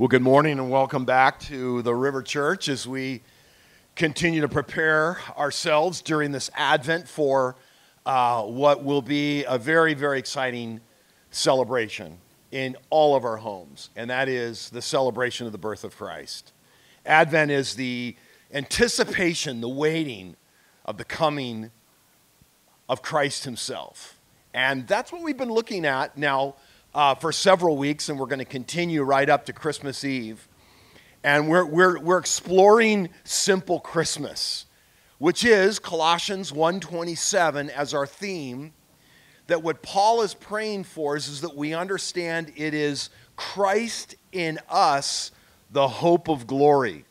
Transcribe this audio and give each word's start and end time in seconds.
Well, 0.00 0.08
good 0.08 0.22
morning 0.22 0.52
and 0.52 0.70
welcome 0.70 1.04
back 1.04 1.40
to 1.40 1.82
the 1.82 1.94
River 1.94 2.22
Church 2.22 2.70
as 2.70 2.88
we 2.88 3.20
continue 3.96 4.40
to 4.40 4.48
prepare 4.48 5.18
ourselves 5.36 6.00
during 6.00 6.32
this 6.32 6.50
Advent 6.54 7.06
for 7.06 7.54
uh, 8.06 8.44
what 8.44 8.82
will 8.82 9.02
be 9.02 9.44
a 9.44 9.58
very, 9.58 9.92
very 9.92 10.18
exciting 10.18 10.80
celebration 11.30 12.16
in 12.50 12.78
all 12.88 13.14
of 13.14 13.26
our 13.26 13.36
homes, 13.36 13.90
and 13.94 14.08
that 14.08 14.26
is 14.26 14.70
the 14.70 14.80
celebration 14.80 15.44
of 15.44 15.52
the 15.52 15.58
birth 15.58 15.84
of 15.84 15.94
Christ. 15.94 16.54
Advent 17.04 17.50
is 17.50 17.74
the 17.74 18.16
anticipation, 18.54 19.60
the 19.60 19.68
waiting 19.68 20.34
of 20.86 20.96
the 20.96 21.04
coming 21.04 21.72
of 22.88 23.02
Christ 23.02 23.44
Himself. 23.44 24.18
And 24.54 24.88
that's 24.88 25.12
what 25.12 25.20
we've 25.20 25.36
been 25.36 25.52
looking 25.52 25.84
at 25.84 26.16
now 26.16 26.54
uh, 26.94 27.14
for 27.14 27.32
several 27.32 27.76
weeks, 27.76 28.08
and 28.08 28.18
we're 28.18 28.26
going 28.26 28.40
to 28.40 28.44
continue 28.44 29.02
right 29.02 29.28
up 29.28 29.46
to 29.46 29.52
Christmas 29.52 30.04
Eve. 30.04 30.48
And 31.22 31.48
we're, 31.48 31.64
we're, 31.64 32.00
we're 32.00 32.18
exploring 32.18 33.10
simple 33.24 33.80
Christmas, 33.80 34.66
which 35.18 35.44
is 35.44 35.78
Colossians 35.78 36.52
1.27 36.52 37.68
as 37.68 37.94
our 37.94 38.06
theme, 38.06 38.72
that 39.46 39.62
what 39.62 39.82
Paul 39.82 40.22
is 40.22 40.34
praying 40.34 40.84
for 40.84 41.16
is, 41.16 41.28
is 41.28 41.40
that 41.42 41.56
we 41.56 41.74
understand 41.74 42.52
it 42.56 42.72
is 42.72 43.10
Christ 43.36 44.14
in 44.32 44.58
us, 44.68 45.30
the 45.70 45.88
hope 45.88 46.28
of 46.28 46.46
glory. 46.46 47.04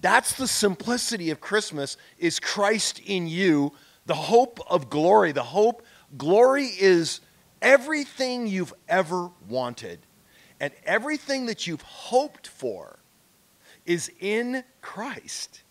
That's 0.00 0.34
the 0.34 0.48
simplicity 0.48 1.30
of 1.30 1.40
Christmas, 1.40 1.96
is 2.18 2.40
Christ 2.40 3.00
in 3.04 3.26
you, 3.26 3.72
the 4.06 4.14
hope 4.14 4.60
of 4.68 4.90
glory. 4.90 5.32
The 5.32 5.42
hope, 5.42 5.82
glory 6.16 6.66
is 6.66 7.20
everything 7.62 8.46
you've 8.46 8.74
ever 8.88 9.30
wanted 9.48 10.00
and 10.60 10.72
everything 10.84 11.46
that 11.46 11.66
you've 11.66 11.82
hoped 11.82 12.46
for 12.46 12.98
is 13.86 14.10
in 14.20 14.62
Christ, 14.80 15.62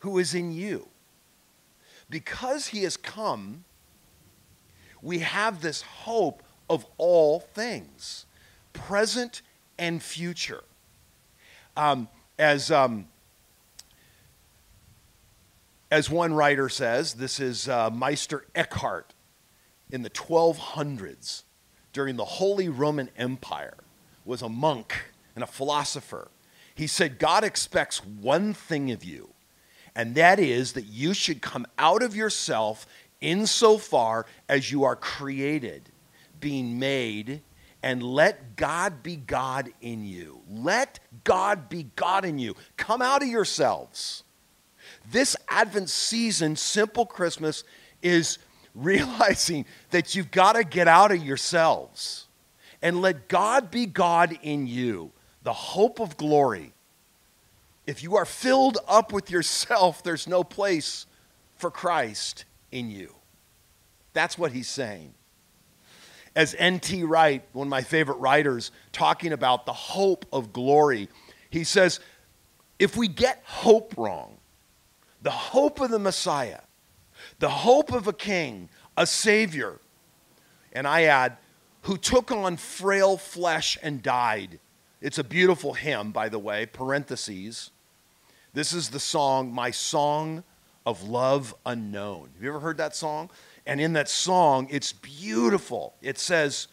who 0.00 0.18
is 0.18 0.34
in 0.34 0.52
you. 0.52 0.88
Because 2.10 2.68
he 2.68 2.82
has 2.82 2.96
come, 2.96 3.64
we 5.00 5.20
have 5.20 5.62
this 5.62 5.82
hope 5.82 6.42
of 6.68 6.86
all 6.98 7.40
things, 7.40 8.26
present 8.72 9.42
and 9.78 10.02
future. 10.02 10.62
Um, 11.76 12.08
as, 12.38 12.70
um, 12.70 13.08
as 15.90 16.10
one 16.10 16.34
writer 16.34 16.68
says, 16.68 17.14
this 17.14 17.40
is 17.40 17.68
uh, 17.68 17.90
Meister 17.90 18.44
Eckhart 18.54 19.14
in 19.90 20.02
the 20.02 20.10
1200s 20.10 21.42
during 21.92 22.16
the 22.16 22.24
Holy 22.24 22.68
Roman 22.68 23.10
Empire 23.16 23.74
was 24.24 24.42
a 24.42 24.48
monk 24.48 24.94
and 25.34 25.42
a 25.42 25.46
philosopher. 25.46 26.28
He 26.74 26.86
said, 26.86 27.18
God 27.18 27.44
expects 27.44 28.04
one 28.04 28.54
thing 28.54 28.90
of 28.92 29.02
you, 29.02 29.30
and 29.94 30.14
that 30.14 30.38
is 30.38 30.74
that 30.74 30.84
you 30.84 31.14
should 31.14 31.40
come 31.40 31.66
out 31.78 32.02
of 32.02 32.14
yourself 32.14 32.86
insofar 33.20 34.26
as 34.48 34.70
you 34.70 34.84
are 34.84 34.94
created, 34.94 35.90
being 36.40 36.78
made, 36.78 37.40
and 37.82 38.02
let 38.02 38.56
God 38.56 39.02
be 39.02 39.16
God 39.16 39.72
in 39.80 40.04
you. 40.04 40.40
Let 40.50 41.00
God 41.24 41.68
be 41.68 41.86
God 41.96 42.24
in 42.24 42.38
you. 42.38 42.54
Come 42.76 43.02
out 43.02 43.22
of 43.22 43.28
yourselves. 43.28 44.24
This 45.10 45.36
Advent 45.48 45.90
season, 45.90 46.56
simple 46.56 47.06
Christmas, 47.06 47.64
is 48.02 48.38
realizing 48.84 49.64
that 49.90 50.14
you've 50.14 50.30
got 50.30 50.54
to 50.54 50.64
get 50.64 50.88
out 50.88 51.12
of 51.12 51.24
yourselves 51.24 52.26
and 52.82 53.00
let 53.00 53.28
God 53.28 53.70
be 53.70 53.86
God 53.86 54.38
in 54.42 54.66
you, 54.66 55.10
the 55.42 55.52
hope 55.52 56.00
of 56.00 56.16
glory. 56.16 56.72
If 57.86 58.02
you 58.02 58.16
are 58.16 58.24
filled 58.24 58.78
up 58.86 59.12
with 59.12 59.30
yourself, 59.30 60.02
there's 60.04 60.26
no 60.26 60.44
place 60.44 61.06
for 61.56 61.70
Christ 61.70 62.44
in 62.70 62.90
you. 62.90 63.14
That's 64.12 64.38
what 64.38 64.52
he's 64.52 64.68
saying. 64.68 65.14
As 66.36 66.54
N.T. 66.56 67.02
Wright, 67.02 67.42
one 67.52 67.66
of 67.66 67.70
my 67.70 67.82
favorite 67.82 68.18
writers, 68.18 68.70
talking 68.92 69.32
about 69.32 69.66
the 69.66 69.72
hope 69.72 70.24
of 70.32 70.52
glory, 70.52 71.08
he 71.50 71.64
says, 71.64 71.98
if 72.78 72.96
we 72.96 73.08
get 73.08 73.42
hope 73.44 73.94
wrong, 73.96 74.36
the 75.22 75.30
hope 75.30 75.80
of 75.80 75.90
the 75.90 75.98
Messiah, 75.98 76.60
the 77.38 77.48
hope 77.48 77.92
of 77.92 78.06
a 78.06 78.12
king, 78.12 78.68
a 78.96 79.06
savior, 79.06 79.80
and 80.72 80.86
I 80.86 81.04
add, 81.04 81.36
who 81.82 81.96
took 81.96 82.30
on 82.30 82.56
frail 82.56 83.16
flesh 83.16 83.78
and 83.82 84.02
died. 84.02 84.58
It's 85.00 85.18
a 85.18 85.24
beautiful 85.24 85.74
hymn, 85.74 86.10
by 86.10 86.28
the 86.28 86.38
way, 86.38 86.66
parentheses. 86.66 87.70
This 88.52 88.72
is 88.72 88.90
the 88.90 89.00
song, 89.00 89.52
My 89.52 89.70
Song 89.70 90.42
of 90.84 91.08
Love 91.08 91.54
Unknown. 91.64 92.30
Have 92.34 92.42
you 92.42 92.48
ever 92.48 92.60
heard 92.60 92.78
that 92.78 92.96
song? 92.96 93.30
And 93.66 93.80
in 93.80 93.92
that 93.92 94.08
song, 94.08 94.66
it's 94.70 94.92
beautiful. 94.92 95.94
It 96.02 96.18
says, 96.18 96.66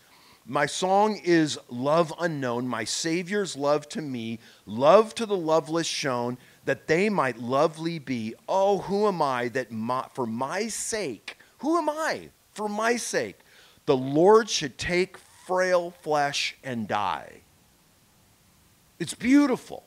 My 0.45 0.65
song 0.65 1.19
is 1.23 1.59
love 1.69 2.13
unknown, 2.19 2.67
my 2.67 2.85
Savior's 2.85 3.55
love 3.55 3.87
to 3.89 4.01
me, 4.01 4.39
love 4.65 5.13
to 5.15 5.25
the 5.25 5.37
loveless 5.37 5.87
shown, 5.87 6.37
that 6.65 6.87
they 6.87 7.09
might 7.09 7.37
lovely 7.37 7.99
be. 7.99 8.33
Oh, 8.49 8.79
who 8.79 9.07
am 9.07 9.21
I 9.21 9.47
that 9.49 9.71
my, 9.71 10.07
for 10.13 10.25
my 10.25 10.67
sake, 10.67 11.37
who 11.59 11.77
am 11.77 11.89
I 11.89 12.29
for 12.51 12.67
my 12.67 12.97
sake? 12.97 13.39
The 13.85 13.95
Lord 13.95 14.49
should 14.49 14.77
take 14.77 15.17
frail 15.17 15.91
flesh 15.91 16.55
and 16.63 16.87
die. 16.87 17.41
It's 18.99 19.13
beautiful. 19.13 19.85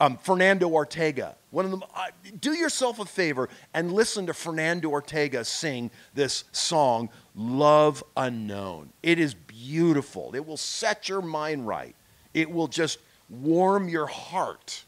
Um, 0.00 0.16
Fernando 0.16 0.66
Ortega, 0.68 1.36
one 1.50 1.66
of 1.66 1.70
them. 1.70 1.82
Uh, 1.94 2.06
do 2.40 2.54
yourself 2.54 2.98
a 3.00 3.04
favor 3.04 3.50
and 3.74 3.92
listen 3.92 4.26
to 4.26 4.34
Fernando 4.34 4.88
Ortega 4.88 5.44
sing 5.44 5.90
this 6.14 6.44
song, 6.52 7.10
Love 7.34 8.02
Unknown. 8.16 8.94
It 9.02 9.18
is 9.18 9.34
beautiful. 9.34 10.34
It 10.34 10.46
will 10.46 10.56
set 10.56 11.10
your 11.10 11.20
mind 11.20 11.66
right. 11.66 11.94
It 12.32 12.50
will 12.50 12.68
just 12.68 12.98
warm 13.28 13.90
your 13.90 14.06
heart 14.06 14.84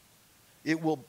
it 0.63 0.81
will, 0.81 1.05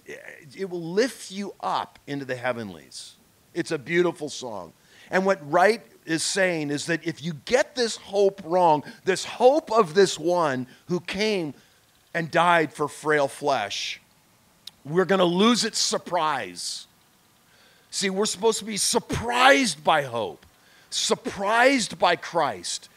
it 0.57 0.69
will 0.69 0.83
lift 0.83 1.31
you 1.31 1.55
up 1.61 1.99
into 2.07 2.25
the 2.25 2.37
heavenlies. 2.37 3.17
It's 3.53 3.71
a 3.71 3.79
beautiful 3.79 4.29
song. 4.29 4.73
And 5.11 5.25
what 5.25 5.39
Wright 5.51 5.83
is 6.07 6.23
saying 6.23 6.71
is 6.71 6.87
that 6.87 7.07
if 7.07 7.23
you 7.23 7.35
get 7.45 7.75
this 7.75 7.97
hope 7.97 8.41
wrong, 8.45 8.83
this 9.05 9.25
hope 9.25 9.71
of 9.71 9.95
this 9.95 10.19
one 10.19 10.67
who 10.87 11.01
came 11.01 11.55
and 12.13 12.31
died 12.31 12.73
for 12.73 12.89
frail 12.89 13.29
flesh, 13.29 14.01
we're 14.85 15.05
going 15.05 15.21
to 15.21 15.25
lose 15.25 15.65
its 15.65 15.79
surprise. 15.79 16.87
See, 17.91 18.11
we're 18.11 18.27
supposed 18.27 18.59
to 18.59 18.65
be 18.65 18.77
surprised 18.77 19.85
by 19.85 20.03
hope, 20.03 20.45
surprised 20.91 21.99
by 21.99 22.17
Christ. 22.17 22.89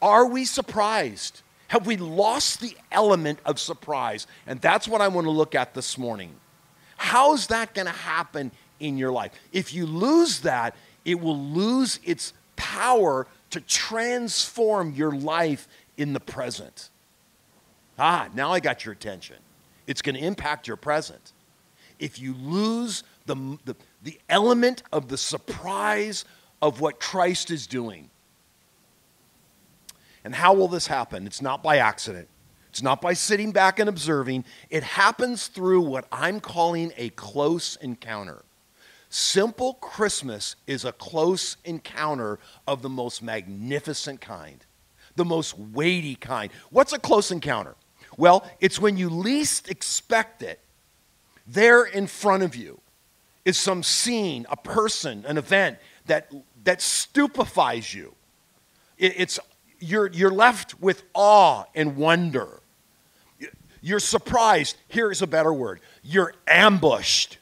Are 0.00 0.26
we 0.26 0.44
surprised? 0.44 1.42
Have 1.68 1.86
we 1.86 1.96
lost 1.96 2.60
the 2.60 2.76
element 2.90 3.38
of 3.44 3.60
surprise? 3.60 4.26
And 4.46 4.60
that's 4.60 4.88
what 4.88 5.00
I 5.00 5.08
want 5.08 5.26
to 5.26 5.30
look 5.30 5.54
at 5.54 5.74
this 5.74 5.96
morning. 5.96 6.32
How's 6.96 7.46
that 7.48 7.74
going 7.74 7.86
to 7.86 7.92
happen 7.92 8.50
in 8.80 8.98
your 8.98 9.12
life? 9.12 9.32
If 9.52 9.72
you 9.72 9.86
lose 9.86 10.40
that, 10.40 10.74
it 11.04 11.20
will 11.20 11.38
lose 11.38 12.00
its 12.04 12.32
power 12.56 13.26
to 13.50 13.60
transform 13.60 14.92
your 14.94 15.12
life 15.12 15.68
in 15.96 16.12
the 16.12 16.20
present. 16.20 16.90
Ah, 17.98 18.28
now 18.34 18.52
I 18.52 18.60
got 18.60 18.84
your 18.84 18.92
attention. 18.92 19.36
It's 19.86 20.02
going 20.02 20.16
to 20.16 20.22
impact 20.22 20.68
your 20.68 20.76
present. 20.76 21.32
If 21.98 22.18
you 22.18 22.34
lose 22.34 23.02
the, 23.26 23.58
the, 23.64 23.76
the 24.02 24.18
element 24.28 24.82
of 24.92 25.08
the 25.08 25.18
surprise 25.18 26.24
of 26.62 26.80
what 26.80 27.00
Christ 27.00 27.50
is 27.50 27.66
doing, 27.66 28.08
and 30.24 30.34
how 30.34 30.54
will 30.54 30.68
this 30.68 30.86
happen? 30.86 31.26
It's 31.26 31.42
not 31.42 31.62
by 31.62 31.78
accident. 31.78 32.28
It's 32.70 32.82
not 32.82 33.00
by 33.00 33.14
sitting 33.14 33.50
back 33.50 33.78
and 33.78 33.88
observing. 33.88 34.44
It 34.70 34.82
happens 34.82 35.46
through 35.46 35.80
what 35.80 36.06
I'm 36.12 36.40
calling 36.40 36.92
a 36.96 37.10
close 37.10 37.76
encounter. 37.76 38.44
Simple 39.10 39.74
Christmas 39.74 40.56
is 40.66 40.84
a 40.84 40.92
close 40.92 41.56
encounter 41.64 42.38
of 42.66 42.82
the 42.82 42.90
most 42.90 43.22
magnificent 43.22 44.20
kind, 44.20 44.64
the 45.16 45.24
most 45.24 45.58
weighty 45.58 46.14
kind. 46.14 46.52
What's 46.70 46.92
a 46.92 46.98
close 46.98 47.30
encounter? 47.30 47.74
Well, 48.18 48.48
it's 48.60 48.78
when 48.78 48.96
you 48.96 49.08
least 49.08 49.70
expect 49.70 50.42
it. 50.42 50.60
There 51.46 51.84
in 51.84 52.06
front 52.06 52.42
of 52.42 52.54
you 52.54 52.80
is 53.46 53.56
some 53.56 53.82
scene, 53.82 54.46
a 54.50 54.56
person, 54.56 55.24
an 55.26 55.38
event 55.38 55.78
that, 56.04 56.30
that 56.64 56.82
stupefies 56.82 57.94
you. 57.94 58.14
It, 58.98 59.14
it's 59.16 59.40
you're, 59.78 60.08
you're 60.08 60.30
left 60.30 60.80
with 60.80 61.02
awe 61.14 61.64
and 61.74 61.96
wonder. 61.96 62.60
You're 63.80 64.00
surprised. 64.00 64.76
Here's 64.88 65.22
a 65.22 65.26
better 65.26 65.52
word 65.52 65.80
you're 66.02 66.34
ambushed. 66.46 67.38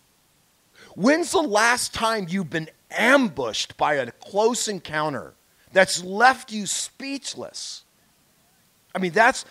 When's 0.95 1.33
the 1.33 1.43
last 1.43 1.95
time 1.95 2.27
you've 2.29 2.51
been 2.51 2.71
ambushed 2.91 3.77
by 3.77 3.95
a 3.95 4.11
close 4.11 4.69
encounter 4.69 5.35
that's 5.73 6.03
left 6.03 6.53
you 6.53 6.67
speechless? 6.67 7.85
I 8.95 8.99
mean, 8.99 9.13
that's 9.13 9.45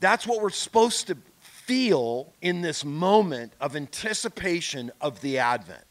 That's 0.00 0.26
what 0.26 0.40
we're 0.40 0.50
supposed 0.50 1.08
to 1.08 1.16
feel 1.40 2.32
in 2.40 2.62
this 2.62 2.84
moment 2.84 3.52
of 3.60 3.74
anticipation 3.74 4.92
of 5.00 5.20
the 5.20 5.38
Advent. 5.38 5.84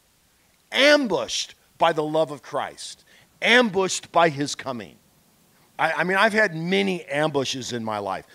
Ambushed 0.71 1.55
by 1.77 1.93
the 1.93 2.03
love 2.03 2.31
of 2.31 2.41
Christ, 2.41 3.03
ambushed 3.41 4.11
by 4.11 4.29
his 4.29 4.55
coming. 4.55 4.95
I, 5.77 5.93
I 5.93 6.03
mean, 6.03 6.17
I've 6.17 6.33
had 6.33 6.55
many 6.55 7.03
ambushes 7.05 7.73
in 7.73 7.83
my 7.83 7.99
life. 7.99 8.25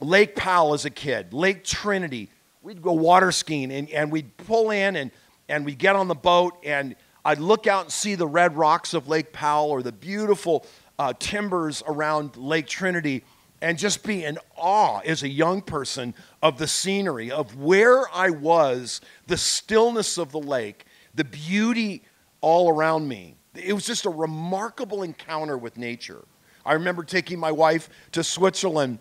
Lake 0.00 0.34
Powell 0.34 0.74
as 0.74 0.84
a 0.84 0.90
kid, 0.90 1.32
Lake 1.32 1.64
Trinity, 1.64 2.30
we'd 2.62 2.82
go 2.82 2.92
water 2.92 3.32
skiing 3.32 3.70
and, 3.72 3.90
and 3.90 4.10
we'd 4.10 4.36
pull 4.38 4.70
in 4.70 4.96
and, 4.96 5.10
and 5.48 5.64
we'd 5.64 5.78
get 5.78 5.96
on 5.96 6.08
the 6.08 6.14
boat 6.14 6.54
and 6.64 6.96
I'd 7.24 7.38
look 7.38 7.66
out 7.66 7.84
and 7.84 7.92
see 7.92 8.14
the 8.14 8.26
red 8.26 8.56
rocks 8.56 8.94
of 8.94 9.08
Lake 9.08 9.32
Powell 9.32 9.70
or 9.70 9.82
the 9.82 9.92
beautiful 9.92 10.64
uh, 10.98 11.12
timbers 11.18 11.82
around 11.86 12.36
Lake 12.36 12.66
Trinity 12.66 13.24
and 13.60 13.78
just 13.78 14.02
be 14.02 14.24
in 14.24 14.38
awe 14.56 15.00
as 15.00 15.22
a 15.22 15.28
young 15.28 15.60
person 15.60 16.14
of 16.42 16.56
the 16.56 16.66
scenery, 16.66 17.30
of 17.30 17.56
where 17.56 18.04
I 18.14 18.30
was, 18.30 19.02
the 19.26 19.36
stillness 19.36 20.16
of 20.16 20.32
the 20.32 20.40
lake, 20.40 20.86
the 21.14 21.24
beauty 21.24 22.02
all 22.40 22.70
around 22.70 23.06
me. 23.06 23.36
It 23.54 23.74
was 23.74 23.84
just 23.84 24.06
a 24.06 24.10
remarkable 24.10 25.02
encounter 25.02 25.58
with 25.58 25.76
nature. 25.76 26.24
I 26.64 26.74
remember 26.74 27.02
taking 27.02 27.38
my 27.38 27.52
wife 27.52 27.88
to 28.12 28.22
Switzerland 28.24 28.98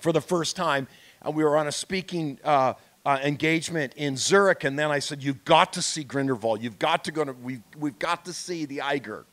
for 0.00 0.12
the 0.12 0.20
first 0.20 0.56
time, 0.56 0.88
and 1.22 1.34
we 1.34 1.44
were 1.44 1.56
on 1.56 1.66
a 1.66 1.72
speaking 1.72 2.38
uh, 2.44 2.74
uh, 3.04 3.18
engagement 3.22 3.94
in 3.96 4.16
Zurich, 4.16 4.64
and 4.64 4.78
then 4.78 4.90
I 4.90 4.98
said, 4.98 5.22
"You've 5.22 5.44
got 5.44 5.72
to 5.74 5.82
see 5.82 6.04
Grindelwald. 6.04 6.62
You've 6.62 6.78
got 6.78 7.04
to 7.04 7.12
go 7.12 7.24
to. 7.24 7.32
We've, 7.32 7.62
we've 7.78 7.98
got 7.98 8.24
to 8.26 8.32
see 8.32 8.64
the 8.64 8.82
Eiger." 8.82 9.24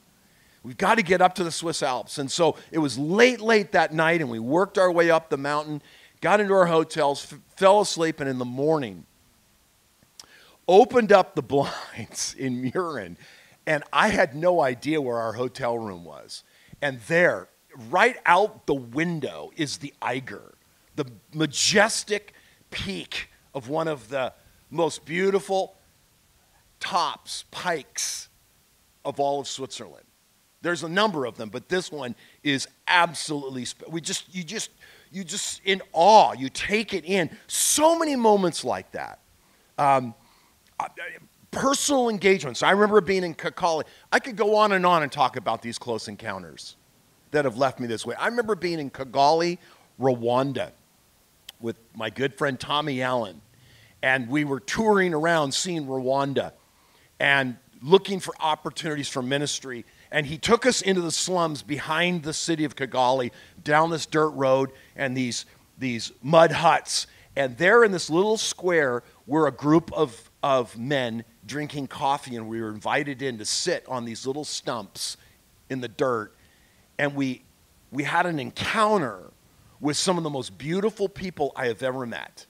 We've 0.66 0.76
got 0.76 0.96
to 0.96 1.04
get 1.04 1.22
up 1.22 1.36
to 1.36 1.44
the 1.44 1.52
Swiss 1.52 1.84
Alps. 1.84 2.18
And 2.18 2.32
so 2.32 2.58
it 2.72 2.80
was 2.80 2.98
late, 2.98 3.40
late 3.40 3.74
that 3.74 3.94
night, 3.94 4.20
and 4.20 4.32
we 4.32 4.40
worked 4.40 4.80
our 4.80 4.92
way 4.92 5.12
up 5.12 5.30
the 5.30 5.38
mountain, 5.38 5.80
got 6.22 6.40
into 6.40 6.56
our 6.56 6.66
hotels, 6.66 7.32
f- 7.32 7.40
fell 7.56 7.82
asleep, 7.82 8.20
and 8.20 8.28
in 8.28 8.40
the 8.40 8.46
morning, 8.46 9.06
opened 10.68 11.12
up 11.12 11.36
the 11.36 11.42
blinds 11.44 12.36
in 12.36 12.72
Mürren, 12.72 13.16
and 13.68 13.84
I 13.94 14.08
had 14.08 14.36
no 14.36 14.60
idea 14.60 15.00
where 15.00 15.18
our 15.18 15.34
hotel 15.34 15.78
room 15.78 16.04
was. 16.04 16.44
And 16.86 17.00
there, 17.08 17.48
right 17.90 18.16
out 18.28 18.68
the 18.68 18.76
window, 18.76 19.50
is 19.58 19.78
the 19.78 19.92
Eiger, 20.04 20.54
the 20.96 21.06
majestic 21.34 22.36
peak 22.70 23.30
of 23.56 23.70
one 23.70 23.88
of 23.88 24.10
the 24.10 24.34
most 24.70 25.04
beautiful 25.04 25.78
tops, 26.80 27.46
pikes 27.50 28.30
of 29.04 29.20
all 29.20 29.40
of 29.40 29.48
Switzerland. 29.48 30.06
There's 30.62 30.84
a 30.84 30.88
number 30.88 31.26
of 31.26 31.38
them, 31.38 31.50
but 31.50 31.70
this 31.70 31.92
one 31.92 32.14
is 32.44 32.68
absolutely 32.88 33.66
we 33.90 34.00
just 34.00 34.32
you 34.36 34.44
just 34.44 34.70
you 35.12 35.24
just 35.24 35.62
in 35.66 35.82
awe. 35.92 36.34
You 36.34 36.50
take 36.50 36.94
it 36.94 37.04
in. 37.04 37.36
So 37.48 37.98
many 37.98 38.16
moments 38.16 38.64
like 38.64 38.92
that. 38.92 39.22
Um, 39.80 40.14
personal 41.56 42.10
engagements. 42.10 42.62
I 42.62 42.72
remember 42.72 43.02
being 43.02 43.24
in 43.24 43.34
Kigali. 43.34 43.84
I 44.12 44.20
could 44.20 44.36
go 44.36 44.56
on 44.56 44.72
and 44.74 44.86
on 44.86 45.04
and 45.04 45.12
talk 45.12 45.38
about 45.38 45.62
these 45.62 45.78
close 45.78 46.08
encounters 46.08 46.76
that 47.32 47.46
have 47.46 47.58
left 47.58 47.80
me 47.80 47.88
this 47.88 48.06
way. 48.06 48.16
I 48.16 48.28
remember 48.28 48.56
being 48.56 48.80
in 48.80 48.90
Kigali, 48.90 49.58
Rwanda, 50.00 50.72
with 51.60 51.78
my 51.96 52.10
good 52.10 52.38
friend 52.38 52.60
Tommy 52.60 53.02
Allen, 53.02 53.42
and 54.04 54.30
we 54.30 54.44
were 54.44 54.60
touring 54.60 55.14
around 55.14 55.54
seeing 55.54 55.88
Rwanda 55.88 56.52
and 57.20 57.58
looking 57.82 58.20
for 58.20 58.34
opportunities 58.40 59.10
for 59.10 59.22
ministry 59.22 59.86
and 60.16 60.26
he 60.26 60.38
took 60.38 60.66
us 60.66 60.82
into 60.82 61.02
the 61.02 61.12
slums 61.12 61.62
behind 61.62 62.24
the 62.24 62.34
city 62.34 62.64
of 62.64 62.76
Kigali, 62.76 63.32
down 63.62 63.90
this 63.90 64.06
dirt 64.06 64.30
road 64.30 64.72
and 64.96 65.16
these, 65.16 65.46
these 65.78 66.14
mud 66.24 66.54
huts. 66.54 67.08
And 67.36 67.58
there 67.58 67.84
in 67.84 67.92
this 67.92 68.10
little 68.10 68.38
square 68.38 69.04
were 69.28 69.48
a 69.48 69.52
group 69.52 69.92
of, 69.92 70.32
of 70.46 70.78
men 70.78 71.24
drinking 71.48 71.88
coffee, 71.88 72.36
and 72.36 72.48
we 72.48 72.62
were 72.62 72.70
invited 72.70 73.24
in 73.24 73.40
to 73.40 73.46
sit 73.46 73.84
on 73.88 74.06
these 74.06 74.28
little 74.28 74.44
stumps 74.44 75.18
in 75.72 75.82
the 75.82 75.88
dirt. 75.88 76.36
And 77.00 77.16
we, 77.16 77.42
we 77.92 78.04
had 78.04 78.28
an 78.28 78.38
encounter 78.38 79.32
with 79.82 79.98
some 79.98 80.18
of 80.18 80.24
the 80.24 80.30
most 80.30 80.56
beautiful 80.56 81.10
people 81.10 81.52
I 81.56 81.66
have 81.66 81.82
ever 81.82 82.06
met. 82.06 82.46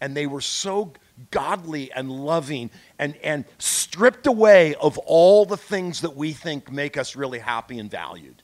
And 0.00 0.16
they 0.16 0.28
were 0.28 0.40
so 0.40 0.92
godly 1.32 1.90
and 1.90 2.12
loving 2.12 2.70
and, 2.96 3.16
and 3.24 3.44
stripped 3.58 4.28
away 4.28 4.76
of 4.76 4.96
all 4.98 5.44
the 5.44 5.56
things 5.56 6.02
that 6.02 6.14
we 6.14 6.32
think 6.32 6.70
make 6.70 6.96
us 6.96 7.16
really 7.16 7.40
happy 7.40 7.80
and 7.80 7.90
valued. 7.90 8.40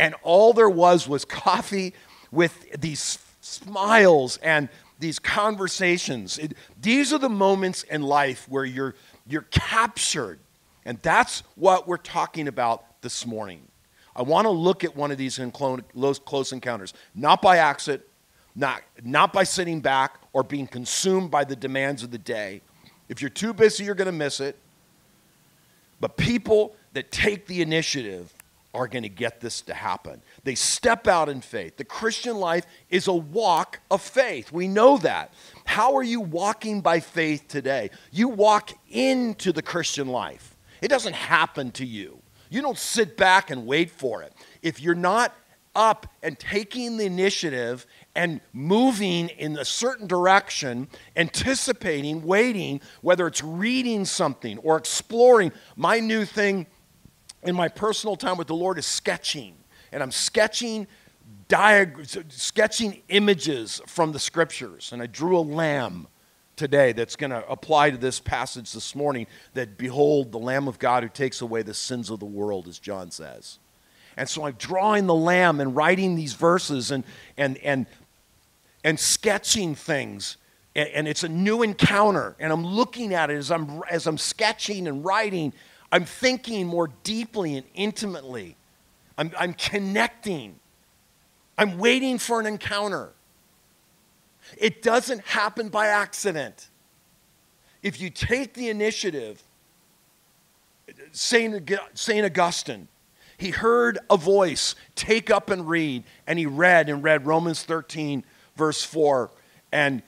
And 0.00 0.16
all 0.24 0.52
there 0.52 0.68
was 0.68 1.06
was 1.06 1.24
coffee 1.24 1.94
with 2.32 2.80
these 2.80 3.20
smiles 3.40 4.38
and 4.38 4.68
these 5.02 5.18
conversations. 5.18 6.38
It, 6.38 6.54
these 6.80 7.12
are 7.12 7.18
the 7.18 7.28
moments 7.28 7.82
in 7.82 8.02
life 8.02 8.46
where 8.48 8.64
you're, 8.64 8.94
you're 9.26 9.46
captured. 9.50 10.38
And 10.86 10.98
that's 11.02 11.42
what 11.56 11.86
we're 11.86 11.98
talking 11.98 12.48
about 12.48 12.84
this 13.02 13.26
morning. 13.26 13.68
I 14.16 14.22
want 14.22 14.46
to 14.46 14.50
look 14.50 14.84
at 14.84 14.96
one 14.96 15.10
of 15.10 15.18
these 15.18 15.40
close 15.52 16.52
encounters, 16.52 16.94
not 17.14 17.42
by 17.42 17.58
accident, 17.58 18.04
not, 18.54 18.82
not 19.02 19.32
by 19.32 19.44
sitting 19.44 19.80
back 19.80 20.20
or 20.32 20.42
being 20.42 20.66
consumed 20.66 21.30
by 21.30 21.44
the 21.44 21.56
demands 21.56 22.02
of 22.02 22.10
the 22.10 22.18
day. 22.18 22.60
If 23.08 23.20
you're 23.20 23.30
too 23.30 23.52
busy, 23.52 23.84
you're 23.84 23.94
going 23.94 24.06
to 24.06 24.12
miss 24.12 24.40
it. 24.40 24.56
But 26.00 26.16
people 26.16 26.74
that 26.92 27.10
take 27.10 27.46
the 27.46 27.62
initiative 27.62 28.32
are 28.74 28.88
going 28.88 29.02
to 29.02 29.08
get 29.08 29.40
this 29.40 29.60
to 29.62 29.74
happen. 29.74 30.22
They 30.44 30.54
step 30.54 31.06
out 31.06 31.28
in 31.28 31.40
faith. 31.40 31.76
The 31.76 31.84
Christian 31.84 32.36
life 32.36 32.64
is 32.88 33.06
a 33.06 33.12
walk 33.12 33.80
of 33.90 34.00
faith. 34.00 34.50
We 34.50 34.68
know 34.68 34.96
that. 34.98 35.34
How 35.64 35.94
are 35.96 36.02
you 36.02 36.20
walking 36.20 36.80
by 36.80 37.00
faith 37.00 37.48
today? 37.48 37.90
You 38.10 38.28
walk 38.28 38.70
into 38.90 39.52
the 39.52 39.62
Christian 39.62 40.08
life, 40.08 40.56
it 40.80 40.88
doesn't 40.88 41.14
happen 41.14 41.70
to 41.72 41.86
you. 41.86 42.18
You 42.50 42.60
don't 42.60 42.78
sit 42.78 43.16
back 43.16 43.50
and 43.50 43.66
wait 43.66 43.90
for 43.90 44.22
it. 44.22 44.34
If 44.60 44.80
you're 44.80 44.94
not 44.94 45.34
up 45.74 46.06
and 46.22 46.38
taking 46.38 46.96
the 46.96 47.04
initiative 47.04 47.86
and 48.14 48.40
moving 48.52 49.28
in 49.28 49.58
a 49.58 49.64
certain 49.64 50.06
direction, 50.06 50.88
anticipating, 51.16 52.22
waiting, 52.22 52.80
whether 53.00 53.26
it's 53.26 53.42
reading 53.42 54.04
something 54.04 54.58
or 54.58 54.76
exploring. 54.76 55.52
My 55.76 56.00
new 56.00 56.24
thing 56.24 56.66
in 57.42 57.54
my 57.54 57.68
personal 57.68 58.16
time 58.16 58.36
with 58.36 58.46
the 58.46 58.54
Lord 58.54 58.78
is 58.78 58.86
sketching. 58.86 59.54
And 59.90 60.02
I'm 60.02 60.10
sketching 60.10 60.86
diag- 61.48 62.32
sketching 62.32 63.02
images 63.08 63.80
from 63.86 64.12
the 64.12 64.18
scriptures. 64.18 64.92
And 64.92 65.02
I 65.02 65.06
drew 65.06 65.36
a 65.38 65.40
lamb 65.40 66.08
today 66.56 66.92
that's 66.92 67.16
going 67.16 67.30
to 67.30 67.46
apply 67.48 67.90
to 67.90 67.96
this 67.96 68.20
passage 68.20 68.72
this 68.72 68.94
morning 68.94 69.26
that 69.54 69.76
behold 69.76 70.32
the 70.32 70.38
lamb 70.38 70.68
of 70.68 70.78
God 70.78 71.02
who 71.02 71.08
takes 71.08 71.40
away 71.40 71.62
the 71.62 71.74
sins 71.74 72.10
of 72.10 72.20
the 72.20 72.26
world 72.26 72.68
as 72.68 72.78
John 72.78 73.10
says. 73.10 73.58
And 74.16 74.28
so 74.28 74.44
I'm 74.44 74.54
drawing 74.54 75.06
the 75.06 75.14
lamb 75.14 75.60
and 75.60 75.74
writing 75.74 76.16
these 76.16 76.34
verses 76.34 76.90
and, 76.90 77.04
and, 77.36 77.56
and 77.58 77.86
and 78.84 78.98
sketching 78.98 79.74
things. 79.74 80.36
And, 80.74 80.88
and 80.90 81.08
it's 81.08 81.24
a 81.24 81.28
new 81.28 81.62
encounter. 81.62 82.36
And 82.38 82.52
I'm 82.52 82.64
looking 82.64 83.14
at 83.14 83.30
it 83.30 83.36
as 83.36 83.50
I'm, 83.50 83.82
as 83.90 84.06
I'm 84.06 84.18
sketching 84.18 84.86
and 84.88 85.04
writing. 85.04 85.52
I'm 85.92 86.06
thinking 86.06 86.66
more 86.66 86.88
deeply 87.04 87.56
and 87.56 87.66
intimately. 87.74 88.56
I'm, 89.18 89.30
I'm 89.38 89.52
connecting. 89.52 90.58
I'm 91.58 91.78
waiting 91.78 92.16
for 92.16 92.40
an 92.40 92.46
encounter. 92.46 93.10
It 94.56 94.82
doesn't 94.82 95.20
happen 95.20 95.68
by 95.68 95.88
accident. 95.88 96.70
If 97.82 98.00
you 98.00 98.08
take 98.08 98.54
the 98.54 98.70
initiative, 98.70 99.42
St. 101.12 101.70
Augustine, 102.08 102.88
he 103.36 103.50
heard 103.50 103.98
a 104.08 104.16
voice, 104.16 104.74
take 104.94 105.30
up 105.30 105.50
and 105.50 105.68
read, 105.68 106.04
and 106.26 106.38
he 106.38 106.46
read 106.46 106.88
and 106.88 107.02
read 107.02 107.26
Romans 107.26 107.64
13, 107.64 108.24
verse 108.56 108.82
4, 108.82 109.30
and 109.72 110.02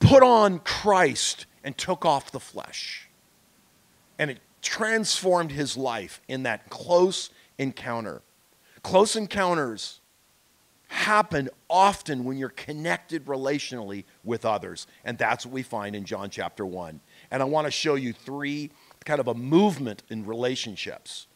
put 0.00 0.22
on 0.22 0.58
Christ 0.58 1.46
and 1.64 1.76
took 1.78 2.04
off 2.04 2.30
the 2.30 2.40
flesh. 2.40 3.08
And 4.18 4.32
it 4.32 4.38
transformed 4.62 5.52
his 5.52 5.76
life 5.76 6.20
in 6.28 6.44
that 6.44 6.70
close 6.70 7.30
encounter. 7.58 8.22
Close 8.82 9.16
encounters 9.16 10.00
happen 10.88 11.48
often 11.68 12.24
when 12.24 12.36
you're 12.36 12.48
connected 12.48 13.24
relationally 13.26 14.04
with 14.24 14.44
others. 14.44 14.86
And 15.04 15.16
that's 15.16 15.46
what 15.46 15.52
we 15.52 15.62
find 15.62 15.94
in 15.94 16.04
John 16.04 16.30
chapter 16.30 16.66
1. 16.66 17.00
And 17.30 17.42
I 17.42 17.44
want 17.44 17.66
to 17.66 17.70
show 17.70 17.94
you 17.94 18.12
three 18.12 18.70
kind 19.04 19.20
of 19.20 19.28
a 19.28 19.34
movement 19.34 20.02
in 20.10 20.26
relationships 20.26 21.26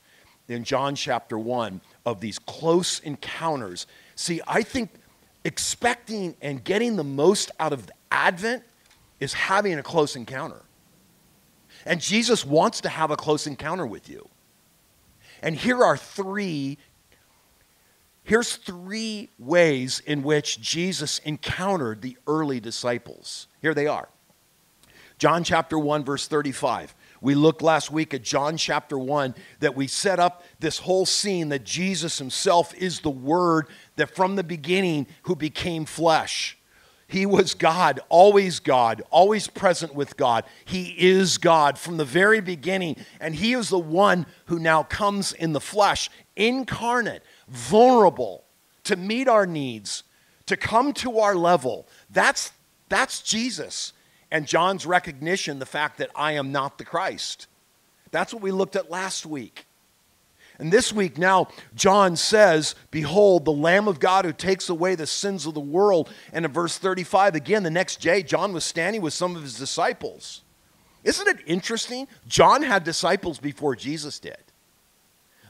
in 0.49 0.64
John 0.64 0.95
chapter 0.95 1.38
1 1.38 1.81
of 2.04 2.21
these 2.21 2.38
close 2.38 2.99
encounters. 3.00 3.87
See, 4.16 4.40
I 4.47 4.62
think 4.62 4.90
expecting 5.45 6.37
and 6.43 6.62
getting 6.64 6.97
the 6.97 7.04
most 7.04 7.50
out 7.61 7.73
of 7.73 7.88
Advent 8.11 8.64
is 9.21 9.33
having 9.33 9.78
a 9.78 9.83
close 9.83 10.16
encounter. 10.16 10.62
And 11.85 12.00
Jesus 12.00 12.45
wants 12.45 12.81
to 12.83 12.88
have 12.88 13.11
a 13.11 13.17
close 13.17 13.47
encounter 13.47 13.87
with 13.87 14.09
you. 14.09 14.29
And 15.43 15.57
here 15.57 15.83
are 15.83 15.97
three 15.97 16.79
Here's 18.25 18.57
three 18.57 19.29
ways 19.38 20.00
in 20.00 20.23
which 20.23 20.59
Jesus 20.59 21.19
encountered 21.19 22.00
the 22.00 22.17
early 22.26 22.59
disciples. 22.59 23.49
Here 23.61 23.75
they 23.75 23.87
are. 23.87 24.09
John 25.19 25.45
chapter 25.45 25.79
1, 25.79 26.05
verse 26.05 26.26
35. 26.26 26.95
We 27.21 27.35
looked 27.35 27.62
last 27.62 27.91
week 27.91 28.14
at 28.14 28.23
John 28.23 28.57
chapter 28.57 28.99
1 28.99 29.35
that 29.61 29.76
we 29.76 29.87
set 29.87 30.19
up 30.19 30.43
this 30.59 30.79
whole 30.79 31.07
scene 31.07 31.50
that 31.50 31.64
Jesus 31.64 32.19
himself 32.19 32.75
is 32.75 33.00
the 33.00 33.11
Word 33.11 33.69
that 33.97 34.14
from 34.14 34.37
the 34.37 34.43
beginning 34.43 35.07
who 35.25 35.37
became 35.37 35.85
flesh. 35.85 36.59
He 37.14 37.26
was 37.26 37.54
God, 37.54 38.00
always 38.09 38.59
God, 38.59 39.00
always 39.09 39.47
present 39.47 39.94
with 39.94 40.16
God. 40.16 40.42
He 40.64 40.97
is 40.99 41.38
God 41.38 41.78
from 41.78 41.97
the 41.97 42.04
very 42.04 42.40
beginning. 42.40 42.97
And 43.21 43.37
He 43.37 43.52
is 43.52 43.68
the 43.68 43.78
one 43.78 44.26
who 44.47 44.59
now 44.59 44.83
comes 44.83 45.33
in 45.33 45.52
the 45.52 45.61
flesh, 45.61 46.11
incarnate, 46.35 47.23
vulnerable, 47.47 48.42
to 48.83 48.97
meet 48.97 49.28
our 49.28 49.47
needs, 49.47 50.02
to 50.47 50.56
come 50.56 50.92
to 50.94 51.21
our 51.21 51.37
level. 51.37 51.87
That's, 52.11 52.50
that's 52.88 53.23
Jesus. 53.23 53.92
And 54.33 54.44
John's 54.44 54.85
recognition, 54.85 55.61
the 55.61 55.66
fact 55.66 55.99
that 55.99 56.11
I 56.16 56.33
am 56.33 56.50
not 56.50 56.78
the 56.78 56.85
Christ. 56.85 57.47
That's 58.11 58.35
what 58.35 58.42
we 58.42 58.50
looked 58.50 58.75
at 58.75 58.90
last 58.90 59.25
week. 59.25 59.66
And 60.58 60.73
this 60.73 60.92
week 60.92 61.18
now, 61.18 61.49
John 61.75 62.16
says, 62.16 62.75
Behold, 62.90 63.44
the 63.44 63.52
Lamb 63.52 63.88
of 63.88 63.99
God 63.99 64.25
who 64.25 64.32
takes 64.32 64.68
away 64.68 64.94
the 64.94 65.06
sins 65.06 65.46
of 65.46 65.54
the 65.54 65.61
world. 65.61 66.12
And 66.32 66.44
in 66.44 66.52
verse 66.52 66.78
35, 66.78 67.34
again, 67.34 67.64
the 67.64 67.70
next 67.70 68.00
day, 68.00 68.23
John 68.23 68.52
was 68.52 68.64
standing 68.64 69.02
with 69.02 69.12
some 69.14 69.34
of 69.34 69.42
his 69.42 69.58
disciples. 69.58 70.42
Isn't 71.02 71.28
it 71.28 71.38
interesting? 71.46 72.06
John 72.28 72.62
had 72.62 72.84
disciples 72.84 73.38
before 73.38 73.75
Jesus 73.75 74.18
did. 74.18 74.38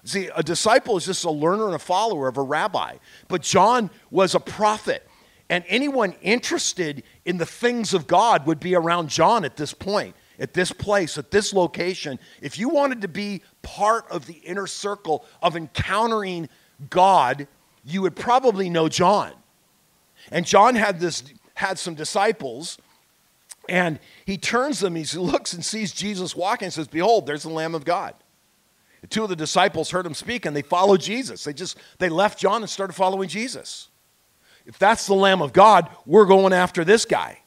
See, 0.05 0.29
a 0.35 0.43
disciple 0.43 0.97
is 0.97 1.07
just 1.07 1.25
a 1.25 1.31
learner 1.31 1.67
and 1.67 1.75
a 1.75 1.79
follower 1.79 2.29
of 2.29 2.37
a 2.37 2.43
rabbi. 2.43 2.97
But 3.29 3.43
John 3.43 3.91
was 4.11 4.35
a 4.35 4.41
prophet. 4.41 5.07
And 5.49 5.65
anyone 5.69 6.15
interested 6.23 7.03
in 7.25 7.37
the 7.39 7.47
things 7.47 7.95
of 7.95 8.07
God 8.07 8.47
would 8.47 8.61
be 8.61 8.75
around 8.75 9.09
John 9.09 9.45
at 9.45 9.57
this 9.57 9.75
point, 9.75 10.17
at 10.39 10.55
this 10.55 10.73
place, 10.73 11.19
at 11.19 11.31
this 11.31 11.53
location. 11.53 12.19
If 12.41 12.59
you 12.59 12.69
wanted 12.69 13.03
to 13.03 13.09
be 13.09 13.43
part 13.63 14.07
of 14.11 14.27
the 14.27 14.35
inner 14.35 14.67
circle 14.67 15.25
of 15.43 15.57
encountering 15.57 16.49
God, 16.91 17.47
you 17.85 18.03
would 18.03 18.17
probably 18.17 18.69
know 18.69 18.89
John. 18.89 19.33
And 20.31 20.47
John 20.47 20.75
had 20.75 21.01
this 21.01 21.23
had 21.55 21.79
some 21.79 21.95
disciples 21.95 22.79
and 23.69 23.99
he 24.27 24.37
turns 24.37 24.81
them, 24.81 24.95
he 24.95 25.05
looks 25.17 25.53
and 25.53 25.65
sees 25.65 25.93
Jesus 25.93 26.37
walking 26.37 26.67
and 26.67 26.73
says, 26.73 26.89
Behold, 26.89 27.27
there's 27.27 27.45
the 27.45 27.51
Lamb 27.51 27.75
of 27.75 27.85
God. 27.85 28.15
Two 29.11 29.23
of 29.23 29.29
the 29.29 29.37
disciples 29.37 29.91
heard 29.91 30.07
him 30.07 30.15
speak 30.15 30.47
and 30.47 30.57
they 30.57 30.63
followed 30.63 31.01
Jesus. 31.01 31.45
They 31.45 31.53
just 31.53 31.77
they 31.99 32.09
left 32.09 32.39
John 32.39 32.63
and 32.63 32.71
started 32.71 32.95
following 32.95 33.29
Jesus. 33.29 33.89
If 34.67 34.79
that's 34.79 35.07
the 35.07 35.15
Lamb 35.15 35.43
of 35.43 35.53
God, 35.53 35.91
we're 36.07 36.25
going 36.25 36.55
after 36.55 36.85
this 36.85 37.05
guy. 37.05 37.39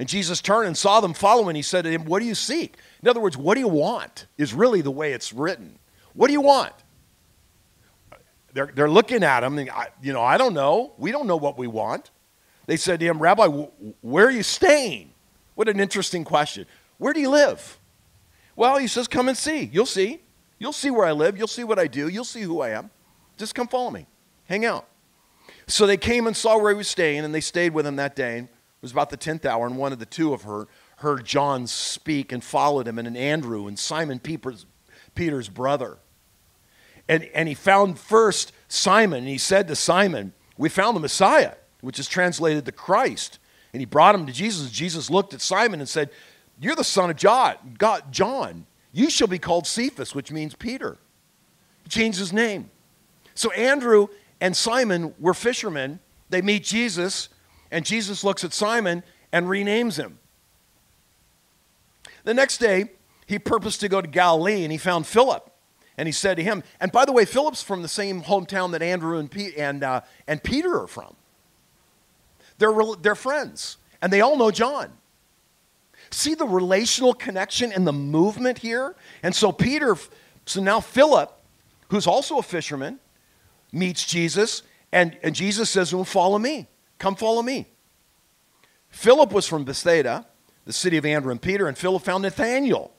And 0.00 0.08
Jesus 0.08 0.40
turned 0.40 0.66
and 0.66 0.78
saw 0.78 1.02
them 1.02 1.12
following. 1.12 1.54
He 1.54 1.60
said 1.60 1.84
to 1.84 1.90
him, 1.90 2.06
What 2.06 2.20
do 2.20 2.24
you 2.24 2.34
seek? 2.34 2.78
In 3.02 3.08
other 3.08 3.20
words, 3.20 3.36
what 3.36 3.52
do 3.52 3.60
you 3.60 3.68
want? 3.68 4.28
Is 4.38 4.54
really 4.54 4.80
the 4.80 4.90
way 4.90 5.12
it's 5.12 5.30
written. 5.30 5.78
What 6.14 6.28
do 6.28 6.32
you 6.32 6.40
want? 6.40 6.72
They're, 8.54 8.70
they're 8.74 8.88
looking 8.88 9.22
at 9.22 9.44
him, 9.44 9.58
and 9.58 9.68
I, 9.68 9.88
you 10.02 10.14
know, 10.14 10.22
I 10.22 10.38
don't 10.38 10.54
know. 10.54 10.94
We 10.96 11.12
don't 11.12 11.26
know 11.26 11.36
what 11.36 11.58
we 11.58 11.66
want. 11.66 12.10
They 12.64 12.78
said 12.78 12.98
to 13.00 13.06
him, 13.06 13.18
Rabbi, 13.18 13.46
where 14.00 14.26
are 14.26 14.30
you 14.30 14.42
staying? 14.42 15.12
What 15.54 15.68
an 15.68 15.78
interesting 15.78 16.24
question. 16.24 16.64
Where 16.96 17.12
do 17.12 17.20
you 17.20 17.28
live? 17.28 17.78
Well, 18.56 18.78
he 18.78 18.86
says, 18.86 19.06
Come 19.06 19.28
and 19.28 19.36
see. 19.36 19.68
You'll 19.70 19.84
see. 19.84 20.22
You'll 20.58 20.72
see 20.72 20.90
where 20.90 21.04
I 21.04 21.12
live. 21.12 21.36
You'll 21.36 21.46
see 21.46 21.64
what 21.64 21.78
I 21.78 21.88
do. 21.88 22.08
You'll 22.08 22.24
see 22.24 22.40
who 22.40 22.62
I 22.62 22.70
am. 22.70 22.88
Just 23.36 23.54
come 23.54 23.68
follow 23.68 23.90
me. 23.90 24.06
Hang 24.44 24.64
out. 24.64 24.88
So 25.66 25.86
they 25.86 25.98
came 25.98 26.26
and 26.26 26.34
saw 26.34 26.56
where 26.56 26.72
he 26.72 26.76
was 26.78 26.88
staying, 26.88 27.22
and 27.22 27.34
they 27.34 27.42
stayed 27.42 27.74
with 27.74 27.86
him 27.86 27.96
that 27.96 28.16
day. 28.16 28.48
It 28.80 28.84
was 28.84 28.92
about 28.92 29.10
the 29.10 29.18
10th 29.18 29.44
hour, 29.44 29.66
and 29.66 29.76
one 29.76 29.92
of 29.92 29.98
the 29.98 30.06
two 30.06 30.32
of 30.32 30.44
her 30.44 30.66
heard 30.96 31.26
John 31.26 31.66
speak 31.66 32.32
and 32.32 32.42
followed 32.42 32.88
him, 32.88 32.98
and 32.98 33.06
an 33.06 33.16
Andrew 33.16 33.66
and 33.66 33.78
Simon 33.78 34.18
Peter's, 34.18 34.64
Peter's 35.14 35.50
brother. 35.50 35.98
And, 37.06 37.24
and 37.34 37.46
he 37.46 37.54
found 37.54 37.98
first 37.98 38.52
Simon, 38.68 39.18
and 39.18 39.28
he 39.28 39.36
said 39.36 39.68
to 39.68 39.76
Simon, 39.76 40.32
We 40.56 40.70
found 40.70 40.96
the 40.96 41.00
Messiah, 41.00 41.54
which 41.82 41.98
is 41.98 42.08
translated 42.08 42.64
the 42.64 42.72
Christ. 42.72 43.38
And 43.74 43.80
he 43.80 43.86
brought 43.86 44.14
him 44.14 44.26
to 44.26 44.32
Jesus. 44.32 44.70
Jesus 44.70 45.10
looked 45.10 45.34
at 45.34 45.42
Simon 45.42 45.80
and 45.80 45.88
said, 45.88 46.08
You're 46.58 46.74
the 46.74 46.84
son 46.84 47.10
of 47.10 47.16
John. 47.16 47.56
God, 47.78 48.10
John. 48.10 48.66
You 48.92 49.10
shall 49.10 49.28
be 49.28 49.38
called 49.38 49.66
Cephas, 49.66 50.14
which 50.14 50.32
means 50.32 50.54
Peter. 50.54 50.96
He 51.82 51.90
changed 51.90 52.18
his 52.18 52.32
name. 52.32 52.70
So 53.34 53.50
Andrew 53.52 54.08
and 54.40 54.56
Simon 54.56 55.14
were 55.18 55.34
fishermen. 55.34 56.00
They 56.30 56.42
meet 56.42 56.64
Jesus, 56.64 57.28
and 57.70 57.84
Jesus 57.84 58.24
looks 58.24 58.44
at 58.44 58.52
Simon 58.52 59.02
and 59.32 59.46
renames 59.46 59.96
him. 59.96 60.18
The 62.24 62.34
next 62.34 62.58
day, 62.58 62.90
he 63.26 63.38
purposed 63.38 63.80
to 63.80 63.88
go 63.88 64.00
to 64.00 64.08
Galilee, 64.08 64.62
and 64.62 64.72
he 64.72 64.78
found 64.78 65.06
Philip. 65.06 65.50
And 65.96 66.08
he 66.08 66.12
said 66.12 66.36
to 66.36 66.42
him, 66.42 66.62
and 66.80 66.90
by 66.90 67.04
the 67.04 67.12
way, 67.12 67.24
Philip's 67.24 67.62
from 67.62 67.82
the 67.82 67.88
same 67.88 68.22
hometown 68.22 68.72
that 68.72 68.82
Andrew 68.82 69.18
and, 69.18 69.30
P- 69.30 69.56
and, 69.56 69.84
uh, 69.84 70.00
and 70.26 70.42
Peter 70.42 70.80
are 70.80 70.86
from. 70.86 71.14
They're, 72.58 72.74
they're 73.00 73.14
friends, 73.14 73.76
and 74.00 74.12
they 74.12 74.20
all 74.20 74.36
know 74.36 74.50
John. 74.50 74.92
See 76.10 76.34
the 76.34 76.46
relational 76.46 77.14
connection 77.14 77.70
and 77.70 77.86
the 77.86 77.92
movement 77.92 78.58
here? 78.58 78.96
And 79.22 79.34
so 79.34 79.52
Peter, 79.52 79.96
so 80.46 80.62
now 80.62 80.80
Philip, 80.80 81.30
who's 81.88 82.06
also 82.06 82.38
a 82.38 82.42
fisherman, 82.42 82.98
meets 83.72 84.04
Jesus, 84.04 84.62
and, 84.92 85.16
and 85.22 85.34
Jesus 85.34 85.70
says 85.70 85.92
him, 85.92 86.04
Follow 86.04 86.38
me. 86.38 86.66
Come 87.00 87.16
follow 87.16 87.42
me. 87.42 87.66
Philip 88.90 89.32
was 89.32 89.46
from 89.46 89.64
Bethsaida, 89.64 90.26
the 90.66 90.72
city 90.72 90.98
of 90.98 91.06
Andrew 91.06 91.32
and 91.32 91.40
Peter, 91.40 91.66
and 91.66 91.76
Philip 91.76 92.02
found 92.02 92.22
Nathanael. 92.22 92.92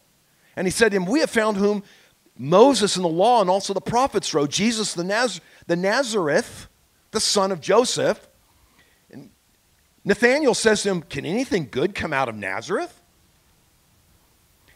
And 0.55 0.67
he 0.67 0.71
said 0.71 0.91
to 0.91 0.97
him, 0.97 1.05
We 1.05 1.19
have 1.19 1.29
found 1.29 1.57
whom 1.57 1.83
Moses 2.37 2.95
and 2.95 3.05
the 3.05 3.09
law 3.09 3.41
and 3.41 3.49
also 3.49 3.73
the 3.73 3.79
prophets 3.79 4.33
wrote, 4.33 4.49
Jesus 4.49 4.93
the, 4.93 5.03
Naz- 5.03 5.39
the 5.67 5.75
Nazareth, 5.75 6.67
the 7.11 7.19
son 7.19 7.51
of 7.51 7.61
Joseph. 7.61 8.27
And 9.11 9.29
Nathanael 10.03 10.55
says 10.55 10.81
to 10.83 10.89
him, 10.89 11.03
Can 11.03 11.25
anything 11.25 11.67
good 11.69 11.93
come 11.93 12.11
out 12.11 12.27
of 12.27 12.35
Nazareth? 12.35 12.99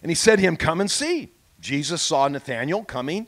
And 0.03 0.11
he 0.11 0.15
said 0.15 0.35
to 0.35 0.41
him, 0.43 0.55
Come 0.55 0.79
and 0.79 0.91
see. 0.91 1.31
Jesus 1.59 2.03
saw 2.03 2.27
Nathanael 2.27 2.83
coming, 2.83 3.25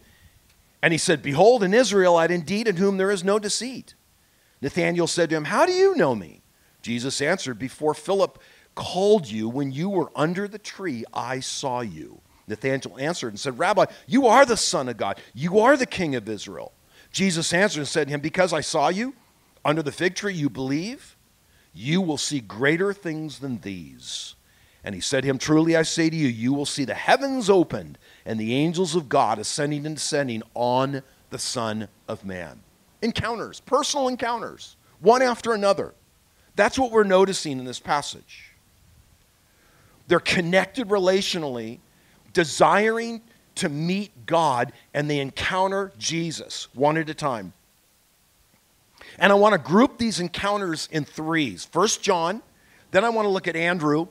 and 0.84 0.94
he 0.94 1.00
said, 1.00 1.24
Behold, 1.24 1.64
an 1.64 1.74
Israelite 1.74 2.30
indeed 2.30 2.68
in 2.68 2.76
whom 2.76 2.98
there 2.98 3.10
is 3.10 3.24
no 3.24 3.40
deceit. 3.40 3.96
Nathanael 4.62 5.08
said 5.08 5.30
to 5.30 5.36
him, 5.36 5.46
How 5.46 5.66
do 5.66 5.72
you 5.72 5.96
know 5.96 6.16
me? 6.16 6.42
Jesus 6.82 7.22
answered, 7.22 7.60
Before 7.60 7.94
Philip 7.94 8.42
called 8.76 9.28
you, 9.28 9.50
when 9.50 9.72
you 9.72 9.90
were 9.90 10.12
under 10.16 10.48
the 10.48 10.60
tree, 10.60 11.04
I 11.14 11.40
saw 11.40 11.82
you. 11.82 12.22
Nathanael 12.48 12.98
answered 13.00 13.30
and 13.30 13.40
said, 13.40 13.60
Rabbi, 13.60 13.86
you 14.08 14.28
are 14.28 14.46
the 14.46 14.58
Son 14.58 14.88
of 14.88 14.98
God. 14.98 15.20
You 15.34 15.60
are 15.60 15.76
the 15.76 15.86
King 15.86 16.16
of 16.16 16.30
Israel. 16.30 16.72
Jesus 17.12 17.54
answered 17.54 17.80
and 17.80 17.88
said 17.88 18.08
to 18.08 18.14
him, 18.14 18.22
Because 18.22 18.54
I 18.54 18.62
saw 18.62 18.90
you 18.90 19.14
under 19.66 19.84
the 19.84 19.92
fig 19.92 20.16
tree, 20.16 20.34
you 20.34 20.50
believe? 20.50 21.18
You 21.74 22.02
will 22.02 22.18
see 22.18 22.40
greater 22.40 22.94
things 22.94 23.40
than 23.40 23.60
these. 23.60 24.36
And 24.84 24.96
he 24.96 25.02
said 25.02 25.22
to 25.22 25.30
him, 25.30 25.38
Truly 25.38 25.76
I 25.76 25.82
say 25.82 26.10
to 26.10 26.16
you, 26.16 26.28
you 26.28 26.54
will 26.54 26.66
see 26.66 26.86
the 26.86 26.94
heavens 26.94 27.50
opened 27.50 27.98
and 28.26 28.40
the 28.40 28.56
angels 28.56 28.96
of 28.96 29.10
God 29.10 29.38
ascending 29.38 29.86
and 29.86 29.96
descending 29.96 30.44
on 30.54 31.04
the 31.30 31.40
Son 31.40 31.90
of 32.08 32.24
Man. 32.24 32.62
Encounters, 33.02 33.60
personal 33.62 34.08
encounters, 34.08 34.76
one 35.00 35.22
after 35.22 35.54
another. 35.54 35.94
That's 36.56 36.80
what 36.80 36.92
we're 36.92 37.04
noticing 37.04 37.60
in 37.60 37.66
this 37.66 37.80
passage. 37.80 38.52
They're 40.08 40.20
connected 40.20 40.88
relationally, 40.88 41.80
desiring 42.34 43.22
to 43.56 43.70
meet 43.70 44.26
God, 44.26 44.72
and 44.94 45.10
they 45.10 45.20
encounter 45.20 45.92
Jesus 45.98 46.68
one 46.74 46.98
at 46.98 47.10
a 47.10 47.14
time. 47.14 47.54
And 49.20 49.32
I 49.32 49.36
want 49.36 49.54
to 49.54 49.60
group 49.60 49.98
these 49.98 50.20
encounters 50.20 50.88
in 50.92 51.06
threes. 51.06 51.66
First 51.66 52.02
John, 52.02 52.42
then 52.92 53.04
I 53.04 53.10
want 53.10 53.26
to 53.26 53.30
look 53.30 53.48
at 53.48 53.56
Andrew, 53.56 54.08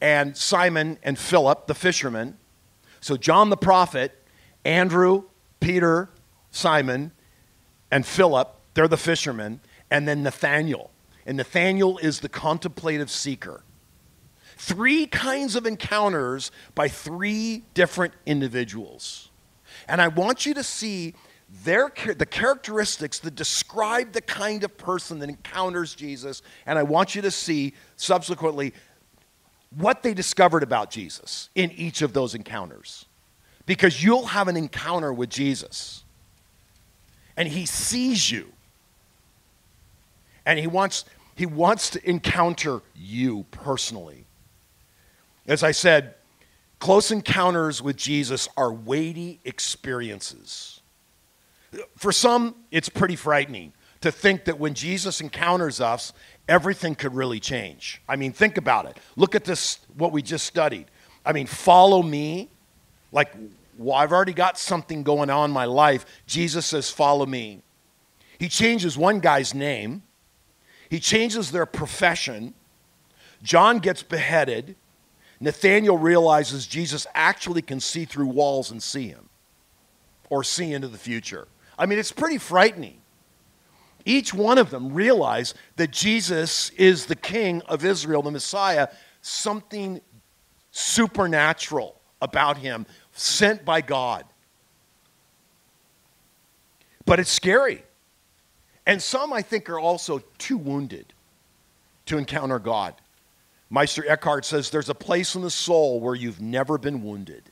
and 0.00 0.36
Simon 0.36 0.98
and 1.02 1.18
Philip, 1.18 1.66
the 1.66 1.74
fishermen. 1.74 2.36
So, 3.00 3.16
John 3.16 3.50
the 3.50 3.56
prophet, 3.56 4.12
Andrew, 4.64 5.24
Peter, 5.60 6.10
Simon, 6.50 7.12
and 7.90 8.04
Philip, 8.04 8.54
they're 8.74 8.88
the 8.88 8.96
fishermen, 8.96 9.60
and 9.90 10.06
then 10.06 10.22
Nathaniel. 10.22 10.90
And 11.26 11.36
Nathaniel 11.36 11.98
is 11.98 12.20
the 12.20 12.28
contemplative 12.28 13.10
seeker. 13.10 13.62
Three 14.56 15.06
kinds 15.06 15.56
of 15.56 15.66
encounters 15.66 16.50
by 16.74 16.88
three 16.88 17.64
different 17.74 18.14
individuals. 18.26 19.30
And 19.86 20.02
I 20.02 20.08
want 20.08 20.46
you 20.46 20.54
to 20.54 20.62
see 20.62 21.14
their, 21.64 21.92
the 22.16 22.26
characteristics 22.26 23.20
that 23.20 23.34
describe 23.34 24.12
the 24.12 24.20
kind 24.20 24.64
of 24.64 24.76
person 24.76 25.18
that 25.20 25.28
encounters 25.28 25.94
Jesus. 25.94 26.42
And 26.66 26.78
I 26.78 26.82
want 26.82 27.14
you 27.14 27.22
to 27.22 27.30
see 27.30 27.74
subsequently 27.96 28.74
what 29.76 30.02
they 30.02 30.14
discovered 30.14 30.62
about 30.62 30.90
Jesus 30.90 31.50
in 31.54 31.70
each 31.72 32.02
of 32.02 32.12
those 32.12 32.34
encounters. 32.34 33.06
Because 33.66 34.02
you'll 34.02 34.26
have 34.26 34.48
an 34.48 34.56
encounter 34.56 35.12
with 35.12 35.28
Jesus, 35.28 36.04
and 37.38 37.46
he 37.46 37.64
sees 37.64 38.30
you, 38.30 38.52
And 40.44 40.58
he 40.58 40.66
wants, 40.66 41.04
he 41.36 41.46
wants 41.46 41.90
to 41.90 42.08
encounter 42.08 42.80
you 42.96 43.44
personally. 43.50 44.24
As 45.46 45.62
I 45.62 45.70
said, 45.70 46.14
close 46.80 47.12
encounters 47.12 47.80
with 47.80 47.96
Jesus 47.96 48.48
are 48.56 48.72
weighty 48.72 49.40
experiences. 49.44 50.80
For 51.96 52.12
some, 52.12 52.54
it's 52.70 52.88
pretty 52.88 53.14
frightening 53.14 53.72
to 54.00 54.10
think 54.10 54.46
that 54.46 54.58
when 54.58 54.74
Jesus 54.74 55.20
encounters 55.20 55.80
us, 55.80 56.12
everything 56.48 56.94
could 56.94 57.14
really 57.14 57.40
change. 57.40 58.00
I 58.08 58.16
mean, 58.16 58.32
think 58.32 58.56
about 58.56 58.86
it. 58.86 58.96
Look 59.16 59.34
at 59.34 59.44
this, 59.44 59.78
what 59.96 60.12
we 60.12 60.22
just 60.22 60.46
studied. 60.46 60.86
I 61.24 61.32
mean, 61.32 61.46
follow 61.46 62.02
me. 62.02 62.48
Like, 63.12 63.32
well, 63.78 63.96
I've 63.96 64.12
already 64.12 64.32
got 64.32 64.58
something 64.58 65.02
going 65.04 65.30
on 65.30 65.50
in 65.50 65.54
my 65.54 65.64
life. 65.64 66.04
Jesus 66.26 66.66
says, 66.66 66.90
follow 66.90 67.24
me. 67.24 67.62
He 68.38 68.48
changes 68.48 68.98
one 68.98 69.20
guy's 69.20 69.54
name, 69.54 70.02
he 70.90 71.00
changes 71.00 71.50
their 71.50 71.66
profession. 71.66 72.54
John 73.42 73.78
gets 73.78 74.02
beheaded. 74.02 74.74
Nathanael 75.38 75.96
realizes 75.96 76.66
Jesus 76.66 77.06
actually 77.14 77.62
can 77.62 77.78
see 77.78 78.04
through 78.04 78.26
walls 78.26 78.72
and 78.72 78.82
see 78.82 79.06
him 79.06 79.28
or 80.28 80.42
see 80.42 80.72
into 80.72 80.88
the 80.88 80.98
future. 80.98 81.46
I 81.78 81.86
mean, 81.86 82.00
it's 82.00 82.10
pretty 82.10 82.38
frightening. 82.38 83.00
Each 84.04 84.34
one 84.34 84.58
of 84.58 84.70
them 84.70 84.92
realize 84.92 85.54
that 85.76 85.92
Jesus 85.92 86.70
is 86.70 87.06
the 87.06 87.14
King 87.14 87.62
of 87.68 87.84
Israel, 87.84 88.22
the 88.22 88.32
Messiah, 88.32 88.88
something 89.20 90.00
supernatural 90.72 92.00
about 92.20 92.56
him, 92.56 92.86
sent 93.18 93.64
by 93.64 93.80
God. 93.80 94.24
But 97.04 97.20
it's 97.20 97.30
scary. 97.30 97.82
And 98.86 99.02
some, 99.02 99.32
I 99.32 99.42
think, 99.42 99.68
are 99.68 99.78
also 99.78 100.22
too 100.38 100.56
wounded 100.56 101.12
to 102.06 102.16
encounter 102.18 102.58
God. 102.58 102.94
Meister 103.70 104.08
Eckhart 104.08 104.44
says 104.44 104.70
there's 104.70 104.88
a 104.88 104.94
place 104.94 105.34
in 105.34 105.42
the 105.42 105.50
soul 105.50 106.00
where 106.00 106.14
you've 106.14 106.40
never 106.40 106.78
been 106.78 107.02
wounded, 107.02 107.42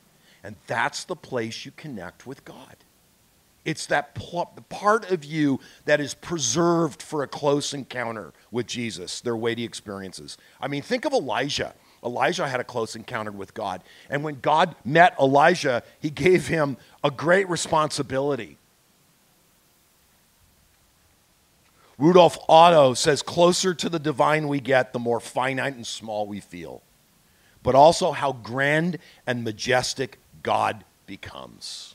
and 0.42 0.56
that's 0.66 1.04
the 1.04 1.16
place 1.16 1.66
you 1.66 1.72
connect 1.76 2.26
with 2.26 2.44
God. 2.44 2.76
It's 3.66 3.86
that 3.86 4.14
pl- 4.14 4.52
part 4.68 5.10
of 5.10 5.24
you 5.24 5.60
that 5.84 6.00
is 6.00 6.14
preserved 6.14 7.02
for 7.02 7.22
a 7.22 7.28
close 7.28 7.74
encounter 7.74 8.32
with 8.50 8.66
Jesus, 8.66 9.20
their 9.20 9.36
weighty 9.36 9.64
experiences. 9.64 10.38
I 10.60 10.68
mean, 10.68 10.82
think 10.82 11.04
of 11.04 11.12
Elijah. 11.12 11.74
Elijah 12.04 12.46
had 12.48 12.60
a 12.60 12.64
close 12.64 12.94
encounter 12.94 13.32
with 13.32 13.54
God. 13.54 13.82
And 14.08 14.22
when 14.22 14.40
God 14.40 14.74
met 14.84 15.14
Elijah, 15.18 15.82
he 16.00 16.10
gave 16.10 16.46
him 16.46 16.76
a 17.02 17.10
great 17.10 17.48
responsibility. 17.48 18.58
Rudolf 21.98 22.38
Otto 22.48 22.94
says, 22.94 23.22
closer 23.22 23.72
to 23.74 23.88
the 23.88 23.98
divine 23.98 24.48
we 24.48 24.60
get, 24.60 24.92
the 24.92 24.98
more 24.98 25.20
finite 25.20 25.74
and 25.74 25.86
small 25.86 26.26
we 26.26 26.40
feel, 26.40 26.82
but 27.62 27.74
also 27.74 28.12
how 28.12 28.32
grand 28.32 28.98
and 29.26 29.42
majestic 29.42 30.18
God 30.42 30.84
becomes. 31.06 31.94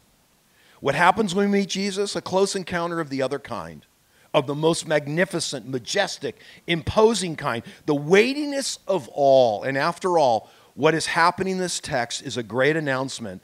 What 0.79 0.95
happens 0.95 1.35
when 1.35 1.51
we 1.51 1.59
meet 1.59 1.69
Jesus? 1.69 2.15
A 2.15 2.21
close 2.21 2.55
encounter 2.55 2.99
of 2.99 3.09
the 3.09 3.21
other 3.21 3.37
kind, 3.37 3.85
of 4.33 4.47
the 4.47 4.55
most 4.55 4.87
magnificent, 4.87 5.67
majestic, 5.67 6.39
imposing 6.67 7.35
kind, 7.35 7.63
the 7.85 7.95
weightiness 7.95 8.79
of 8.87 9.07
all. 9.09 9.63
And 9.63 9.77
after 9.77 10.17
all, 10.17 10.49
what 10.73 10.93
is 10.93 11.07
happening 11.07 11.53
in 11.53 11.59
this 11.59 11.79
text 11.79 12.23
is 12.23 12.37
a 12.37 12.43
great 12.43 12.75
announcement 12.75 13.41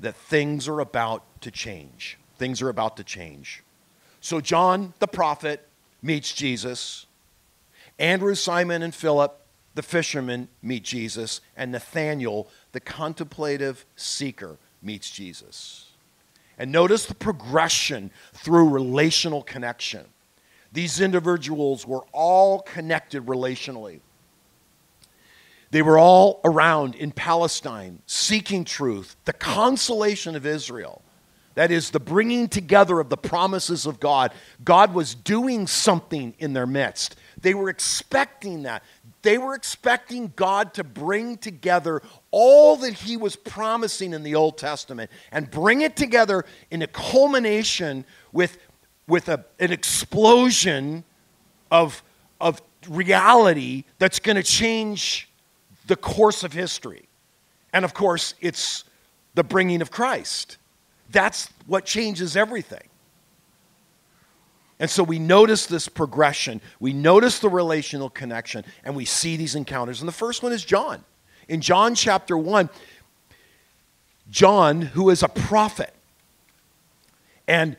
that 0.00 0.16
things 0.16 0.66
are 0.66 0.80
about 0.80 1.22
to 1.42 1.50
change. 1.50 2.18
Things 2.36 2.60
are 2.60 2.68
about 2.68 2.96
to 2.96 3.04
change. 3.04 3.62
So, 4.20 4.40
John 4.40 4.94
the 4.98 5.06
prophet 5.06 5.68
meets 6.02 6.32
Jesus. 6.32 7.06
Andrew, 7.98 8.34
Simon, 8.34 8.82
and 8.82 8.94
Philip, 8.94 9.40
the 9.74 9.82
fishermen, 9.82 10.48
meet 10.62 10.82
Jesus. 10.82 11.40
And 11.56 11.70
Nathanael, 11.70 12.48
the 12.72 12.80
contemplative 12.80 13.86
seeker, 13.94 14.58
meets 14.82 15.10
Jesus. 15.10 15.92
And 16.58 16.72
notice 16.72 17.06
the 17.06 17.14
progression 17.14 18.10
through 18.32 18.68
relational 18.68 19.42
connection. 19.42 20.06
These 20.74 21.00
individuals 21.00 21.86
were 21.86 22.04
all 22.12 22.60
connected 22.60 23.26
relationally. 23.26 24.00
They 25.70 25.82
were 25.82 25.98
all 25.98 26.40
around 26.44 26.96
in 26.96 27.12
Palestine 27.12 28.00
seeking 28.06 28.64
truth, 28.64 29.14
the 29.24 29.32
consolation 29.32 30.34
of 30.34 30.44
Israel. 30.44 31.00
That 31.54 31.70
is 31.70 31.90
the 31.90 32.00
bringing 32.00 32.48
together 32.48 32.98
of 32.98 33.08
the 33.08 33.16
promises 33.16 33.86
of 33.86 34.00
God. 34.00 34.34
God 34.64 34.94
was 34.94 35.14
doing 35.14 35.68
something 35.68 36.34
in 36.40 36.52
their 36.52 36.66
midst. 36.66 37.14
They 37.40 37.54
were 37.54 37.68
expecting 37.68 38.64
that. 38.64 38.82
They 39.22 39.38
were 39.38 39.54
expecting 39.54 40.32
God 40.34 40.74
to 40.74 40.82
bring 40.82 41.36
together 41.36 42.02
all 42.32 42.74
that 42.78 42.94
He 42.94 43.16
was 43.16 43.36
promising 43.36 44.12
in 44.12 44.24
the 44.24 44.34
Old 44.34 44.58
Testament 44.58 45.08
and 45.30 45.48
bring 45.48 45.82
it 45.82 45.94
together 45.94 46.44
in 46.72 46.82
a 46.82 46.88
culmination 46.88 48.04
with, 48.32 48.58
with 49.06 49.28
a, 49.28 49.44
an 49.58 49.72
explosion 49.72 51.04
of, 51.70 52.02
of 52.40 52.62
reality 52.88 53.84
that's 53.98 54.18
going 54.18 54.36
to 54.36 54.42
change 54.42 55.28
the 55.86 55.96
course 55.96 56.44
of 56.44 56.52
history. 56.52 57.08
And 57.72 57.84
of 57.84 57.94
course, 57.94 58.34
it's 58.40 58.84
the 59.34 59.44
bringing 59.44 59.82
of 59.82 59.90
Christ. 59.90 60.58
That's 61.10 61.48
what 61.66 61.84
changes 61.84 62.36
everything. 62.36 62.88
And 64.80 64.90
so 64.90 65.02
we 65.02 65.18
notice 65.18 65.66
this 65.66 65.88
progression, 65.88 66.60
we 66.80 66.92
notice 66.92 67.38
the 67.38 67.48
relational 67.48 68.10
connection, 68.10 68.64
and 68.82 68.96
we 68.96 69.04
see 69.04 69.36
these 69.36 69.54
encounters. 69.54 70.00
And 70.00 70.08
the 70.08 70.12
first 70.12 70.42
one 70.42 70.52
is 70.52 70.64
John. 70.64 71.04
In 71.48 71.60
John 71.60 71.94
chapter 71.94 72.36
1, 72.36 72.68
John, 74.30 74.80
who 74.80 75.10
is 75.10 75.22
a 75.22 75.28
prophet, 75.28 75.94
and 77.46 77.76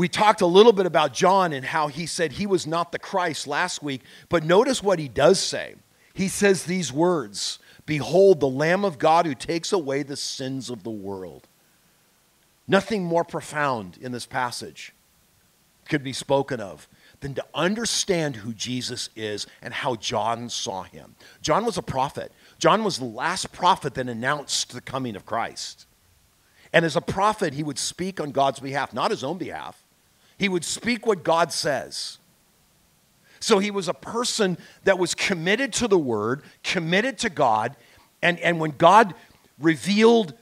we 0.00 0.08
talked 0.08 0.40
a 0.40 0.46
little 0.46 0.72
bit 0.72 0.86
about 0.86 1.12
John 1.12 1.52
and 1.52 1.62
how 1.62 1.88
he 1.88 2.06
said 2.06 2.32
he 2.32 2.46
was 2.46 2.66
not 2.66 2.90
the 2.90 2.98
Christ 2.98 3.46
last 3.46 3.82
week, 3.82 4.00
but 4.30 4.42
notice 4.42 4.82
what 4.82 4.98
he 4.98 5.08
does 5.08 5.38
say. 5.38 5.74
He 6.14 6.26
says 6.26 6.64
these 6.64 6.90
words 6.90 7.58
Behold, 7.84 8.40
the 8.40 8.48
Lamb 8.48 8.82
of 8.82 8.98
God 8.98 9.26
who 9.26 9.34
takes 9.34 9.74
away 9.74 10.02
the 10.02 10.16
sins 10.16 10.70
of 10.70 10.84
the 10.84 10.90
world. 10.90 11.48
Nothing 12.66 13.04
more 13.04 13.24
profound 13.24 13.98
in 14.00 14.10
this 14.10 14.24
passage 14.24 14.94
could 15.86 16.02
be 16.02 16.14
spoken 16.14 16.60
of 16.60 16.88
than 17.20 17.34
to 17.34 17.44
understand 17.54 18.36
who 18.36 18.54
Jesus 18.54 19.10
is 19.14 19.46
and 19.60 19.74
how 19.74 19.96
John 19.96 20.48
saw 20.48 20.82
him. 20.82 21.14
John 21.42 21.66
was 21.66 21.76
a 21.76 21.82
prophet. 21.82 22.32
John 22.58 22.84
was 22.84 22.98
the 22.98 23.04
last 23.04 23.52
prophet 23.52 23.92
that 23.96 24.08
announced 24.08 24.72
the 24.72 24.80
coming 24.80 25.14
of 25.14 25.26
Christ. 25.26 25.84
And 26.72 26.86
as 26.86 26.96
a 26.96 27.02
prophet, 27.02 27.52
he 27.52 27.62
would 27.62 27.78
speak 27.78 28.18
on 28.18 28.30
God's 28.30 28.60
behalf, 28.60 28.94
not 28.94 29.10
his 29.10 29.22
own 29.22 29.36
behalf. 29.36 29.79
He 30.40 30.48
would 30.48 30.64
speak 30.64 31.06
what 31.06 31.22
God 31.22 31.52
says. 31.52 32.16
So 33.40 33.58
he 33.58 33.70
was 33.70 33.88
a 33.88 33.94
person 33.94 34.56
that 34.84 34.98
was 34.98 35.14
committed 35.14 35.70
to 35.74 35.86
the 35.86 35.98
word, 35.98 36.42
committed 36.64 37.18
to 37.18 37.28
God. 37.28 37.76
And, 38.22 38.38
and 38.38 38.58
when 38.58 38.70
God 38.70 39.12
revealed 39.58 40.32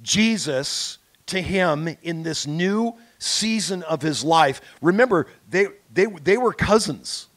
Jesus 0.00 0.96
to 1.26 1.42
him 1.42 1.94
in 2.02 2.22
this 2.22 2.46
new 2.46 2.94
season 3.18 3.82
of 3.82 4.00
his 4.00 4.24
life. 4.24 4.62
Remember, 4.80 5.26
they, 5.50 5.66
they, 5.92 6.06
they 6.06 6.38
were 6.38 6.54
cousins. 6.54 7.28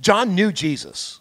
John 0.00 0.34
knew 0.34 0.50
Jesus. 0.50 1.20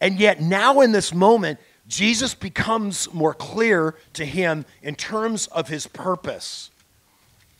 And 0.00 0.20
yet, 0.20 0.40
now 0.40 0.82
in 0.82 0.92
this 0.92 1.12
moment, 1.12 1.58
Jesus 1.88 2.32
becomes 2.32 3.12
more 3.12 3.34
clear 3.34 3.96
to 4.12 4.24
him 4.24 4.66
in 4.82 4.94
terms 4.94 5.48
of 5.48 5.66
his 5.66 5.88
purpose. 5.88 6.70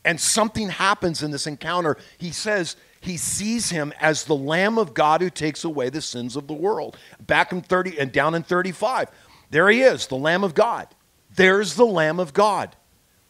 And 0.04 0.20
something 0.20 0.68
happens 0.70 1.22
in 1.22 1.30
this 1.30 1.46
encounter. 1.46 1.96
He 2.18 2.30
says 2.30 2.76
he 3.00 3.16
sees 3.16 3.70
him 3.70 3.92
as 4.00 4.24
the 4.24 4.36
Lamb 4.36 4.78
of 4.78 4.94
God 4.94 5.20
who 5.20 5.30
takes 5.30 5.64
away 5.64 5.90
the 5.90 6.00
sins 6.00 6.36
of 6.36 6.46
the 6.46 6.54
world. 6.54 6.96
Back 7.20 7.52
in 7.52 7.60
30 7.60 7.98
and 7.98 8.12
down 8.12 8.34
in 8.34 8.42
35, 8.42 9.08
there 9.50 9.68
he 9.68 9.82
is, 9.82 10.06
the 10.06 10.16
Lamb 10.16 10.44
of 10.44 10.54
God. 10.54 10.88
There's 11.34 11.74
the 11.74 11.86
Lamb 11.86 12.20
of 12.20 12.32
God. 12.32 12.74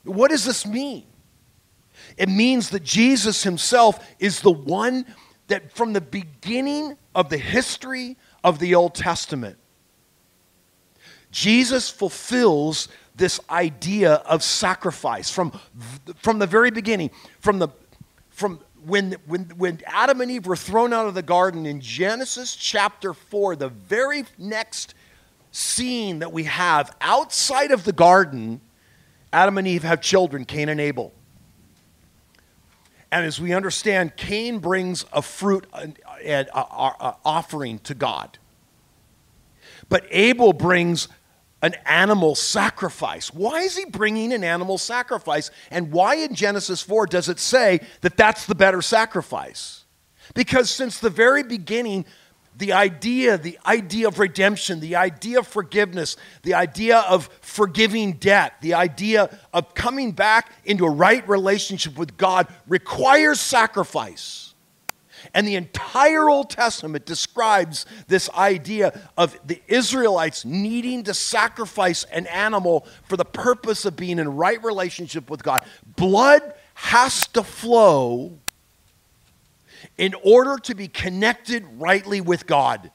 What 0.05 0.31
does 0.31 0.45
this 0.45 0.67
mean? 0.67 1.05
It 2.17 2.29
means 2.29 2.71
that 2.71 2.83
Jesus 2.83 3.43
himself 3.43 4.05
is 4.19 4.41
the 4.41 4.51
one 4.51 5.07
that 5.49 5.73
from 5.73 5.93
the 5.93 6.01
beginning 6.01 6.97
of 7.15 7.29
the 7.29 7.39
history 7.39 8.17
of 8.43 8.59
the 8.59 8.75
Old 8.75 8.95
Testament, 8.95 9.59
Jesus 11.31 11.91
fulfills 11.91 12.89
this 13.21 13.39
idea 13.49 14.15
of 14.15 14.43
sacrifice 14.43 15.31
from, 15.31 15.53
from 16.17 16.41
the 16.41 16.47
very 16.47 16.73
beginning, 16.73 17.11
from, 17.39 17.61
the, 17.61 17.69
from 18.31 18.59
when, 18.85 19.13
when, 19.27 19.45
when 19.57 19.81
Adam 19.87 20.21
and 20.21 20.31
Eve 20.31 20.47
were 20.47 20.57
thrown 20.57 20.93
out 20.93 21.07
of 21.07 21.15
the 21.15 21.23
garden 21.23 21.67
in 21.67 21.81
Genesis 21.81 22.57
chapter 22.57 23.15
4, 23.15 23.55
the 23.55 23.69
very 23.69 24.25
next 24.39 24.95
scene 25.53 26.21
that 26.21 26.33
we 26.33 26.45
have 26.45 26.97
outside 27.01 27.71
of 27.71 27.85
the 27.85 27.93
garden 27.93 28.61
Adam 29.33 29.59
and 29.59 29.67
Eve 29.69 29.83
have 29.85 30.01
children, 30.01 30.45
Cain 30.45 30.69
and 30.69 30.81
Abel. 30.81 31.13
And 33.13 33.25
as 33.25 33.41
we 33.41 33.53
understand, 33.53 34.17
Cain 34.17 34.59
brings 34.59 35.05
a 35.13 35.23
fruit 35.23 35.67
an, 35.73 35.97
offering 36.55 37.79
to 37.81 37.95
God. 37.95 38.39
But 39.89 40.07
Abel 40.11 40.53
brings 40.53 41.09
an 41.63 41.75
animal 41.85 42.35
sacrifice. 42.35 43.33
Why 43.33 43.61
is 43.61 43.77
he 43.77 43.85
bringing 43.85 44.33
an 44.33 44.45
animal 44.45 44.79
sacrifice? 44.79 45.51
And 45.71 45.93
why 45.93 46.17
in 46.17 46.35
Genesis 46.35 46.83
4 46.83 47.07
does 47.07 47.29
it 47.29 47.39
say 47.39 47.81
that 48.01 48.17
that's 48.17 48.47
the 48.47 48.55
better 48.55 48.83
sacrifice? 48.83 49.85
Because 50.35 50.71
since 50.71 50.99
the 50.99 51.11
very 51.11 51.43
beginning, 51.43 52.07
the 52.57 52.73
idea, 52.73 53.37
the 53.37 53.59
idea 53.67 54.09
of 54.09 54.19
redemption, 54.19 54.81
the 54.81 54.97
idea 54.97 55.41
of 55.41 55.47
forgiveness, 55.47 56.17
the 56.43 56.55
idea 56.55 56.99
of 56.99 57.29
forgiving 57.41 58.13
debt, 58.13 58.55
the 58.61 58.75
idea 58.75 59.39
of 59.53 59.75
coming 59.75 60.13
back 60.13 60.53
into 60.65 60.85
a 60.85 60.91
right 60.91 61.27
relationship 61.29 61.99
with 61.99 62.17
God 62.17 62.49
requires 62.69 63.41
sacrifice. 63.41 64.50
And 65.35 65.47
the 65.47 65.57
entire 65.57 66.29
Old 66.29 66.51
Testament 66.51 67.07
describes 67.07 67.87
this 68.09 68.31
idea 68.31 68.99
of 69.17 69.39
the 69.47 69.61
Israelites 69.69 70.45
needing 70.45 71.05
to 71.05 71.15
sacrifice 71.15 72.05
an 72.05 72.27
animal 72.27 72.87
for 73.05 73.17
the 73.17 73.25
purpose 73.25 73.85
of 73.85 73.97
being 73.97 74.19
in 74.19 74.37
right 74.37 74.63
relationship 74.63 75.31
with 75.31 75.43
God. 75.43 75.65
Blood 75.97 76.43
has 76.75 77.27
to 77.29 77.43
flow 77.43 78.33
in 79.99 80.15
order 80.25 80.57
to 80.59 80.75
be 80.75 80.89
connected 80.89 81.65
rightly 81.79 82.21
with 82.21 82.47
God. 82.47 82.91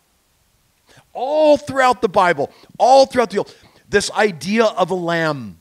All 1.13 1.57
throughout 1.57 2.01
the 2.01 2.09
Bible, 2.09 2.51
all 2.77 3.05
throughout 3.05 3.29
the 3.29 3.39
Old, 3.39 3.55
this 3.87 4.11
idea 4.11 4.65
of 4.65 4.89
a 4.89 4.95
lamb. 4.95 5.59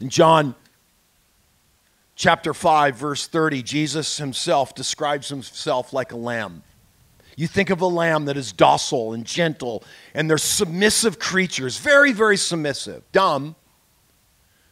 In 0.00 0.08
John 0.08 0.54
chapter 2.14 2.54
5, 2.54 2.96
verse 2.96 3.26
30, 3.26 3.62
Jesus 3.62 4.18
himself 4.18 4.74
describes 4.74 5.28
himself 5.28 5.92
like 5.92 6.12
a 6.12 6.16
lamb. 6.16 6.62
You 7.36 7.46
think 7.46 7.70
of 7.70 7.80
a 7.80 7.86
lamb 7.86 8.26
that 8.26 8.36
is 8.36 8.52
docile 8.52 9.14
and 9.14 9.24
gentle, 9.24 9.82
and 10.14 10.28
they're 10.28 10.38
submissive 10.38 11.18
creatures, 11.18 11.78
very, 11.78 12.12
very 12.12 12.36
submissive, 12.36 13.02
dumb, 13.12 13.56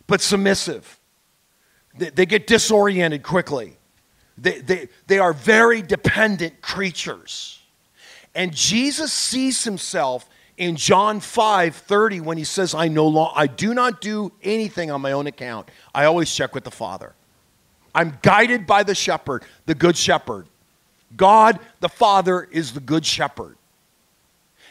but 0.06 0.20
submissive. 0.20 0.98
They, 1.96 2.10
they 2.10 2.26
get 2.26 2.46
disoriented 2.46 3.22
quickly. 3.22 3.76
They, 4.36 4.60
they, 4.60 4.88
they 5.06 5.18
are 5.18 5.32
very 5.32 5.82
dependent 5.82 6.60
creatures. 6.60 7.60
And 8.34 8.54
Jesus 8.54 9.12
sees 9.12 9.64
himself 9.64 10.28
in 10.56 10.76
John 10.76 11.20
5 11.20 11.74
30 11.74 12.20
when 12.20 12.38
he 12.38 12.44
says, 12.44 12.74
I, 12.74 12.88
no 12.88 13.06
long, 13.06 13.32
I 13.34 13.46
do 13.46 13.74
not 13.74 14.00
do 14.00 14.32
anything 14.42 14.90
on 14.90 15.00
my 15.00 15.12
own 15.12 15.26
account. 15.26 15.70
I 15.94 16.04
always 16.04 16.34
check 16.34 16.54
with 16.54 16.64
the 16.64 16.70
Father. 16.70 17.14
I'm 17.94 18.18
guided 18.22 18.66
by 18.66 18.82
the 18.82 18.94
shepherd, 18.94 19.44
the 19.66 19.74
good 19.74 19.96
shepherd. 19.96 20.46
God 21.16 21.58
the 21.80 21.88
Father 21.88 22.48
is 22.50 22.72
the 22.72 22.80
good 22.80 23.04
shepherd. 23.04 23.56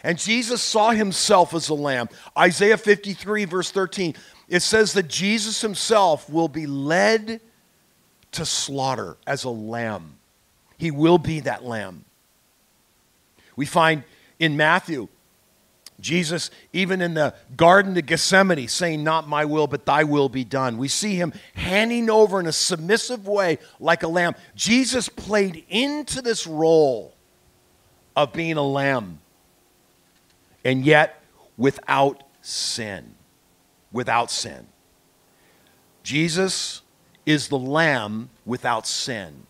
And 0.03 0.17
Jesus 0.17 0.61
saw 0.61 0.91
himself 0.91 1.53
as 1.53 1.69
a 1.69 1.73
lamb. 1.73 2.07
Isaiah 2.37 2.77
53, 2.77 3.45
verse 3.45 3.71
13, 3.71 4.15
it 4.47 4.61
says 4.61 4.93
that 4.93 5.07
Jesus 5.07 5.61
himself 5.61 6.29
will 6.29 6.47
be 6.47 6.65
led 6.65 7.41
to 8.31 8.45
slaughter 8.45 9.17
as 9.27 9.43
a 9.43 9.49
lamb. 9.49 10.15
He 10.77 10.91
will 10.91 11.17
be 11.17 11.41
that 11.41 11.65
lamb. 11.65 12.05
We 13.55 13.65
find 13.65 14.03
in 14.39 14.55
Matthew, 14.55 15.09
Jesus, 15.99 16.49
even 16.73 17.01
in 17.01 17.13
the 17.13 17.33
Garden 17.55 17.97
of 17.97 18.05
Gethsemane, 18.05 18.67
saying, 18.67 19.03
Not 19.03 19.27
my 19.27 19.45
will, 19.45 19.67
but 19.67 19.85
thy 19.85 20.03
will 20.03 20.29
be 20.29 20.43
done. 20.43 20.77
We 20.77 20.87
see 20.87 21.15
him 21.15 21.33
handing 21.55 22.09
over 22.09 22.39
in 22.39 22.47
a 22.47 22.51
submissive 22.51 23.27
way 23.27 23.59
like 23.79 24.03
a 24.03 24.07
lamb. 24.07 24.35
Jesus 24.55 25.09
played 25.09 25.65
into 25.69 26.21
this 26.21 26.47
role 26.47 27.15
of 28.15 28.33
being 28.33 28.57
a 28.57 28.63
lamb, 28.63 29.19
and 30.63 30.85
yet 30.85 31.21
without 31.57 32.23
sin. 32.41 33.15
Without 33.91 34.29
sin. 34.29 34.67
Jesus 36.03 36.81
is 37.25 37.47
the 37.47 37.59
lamb 37.59 38.29
without 38.45 38.87
sin 38.87 39.45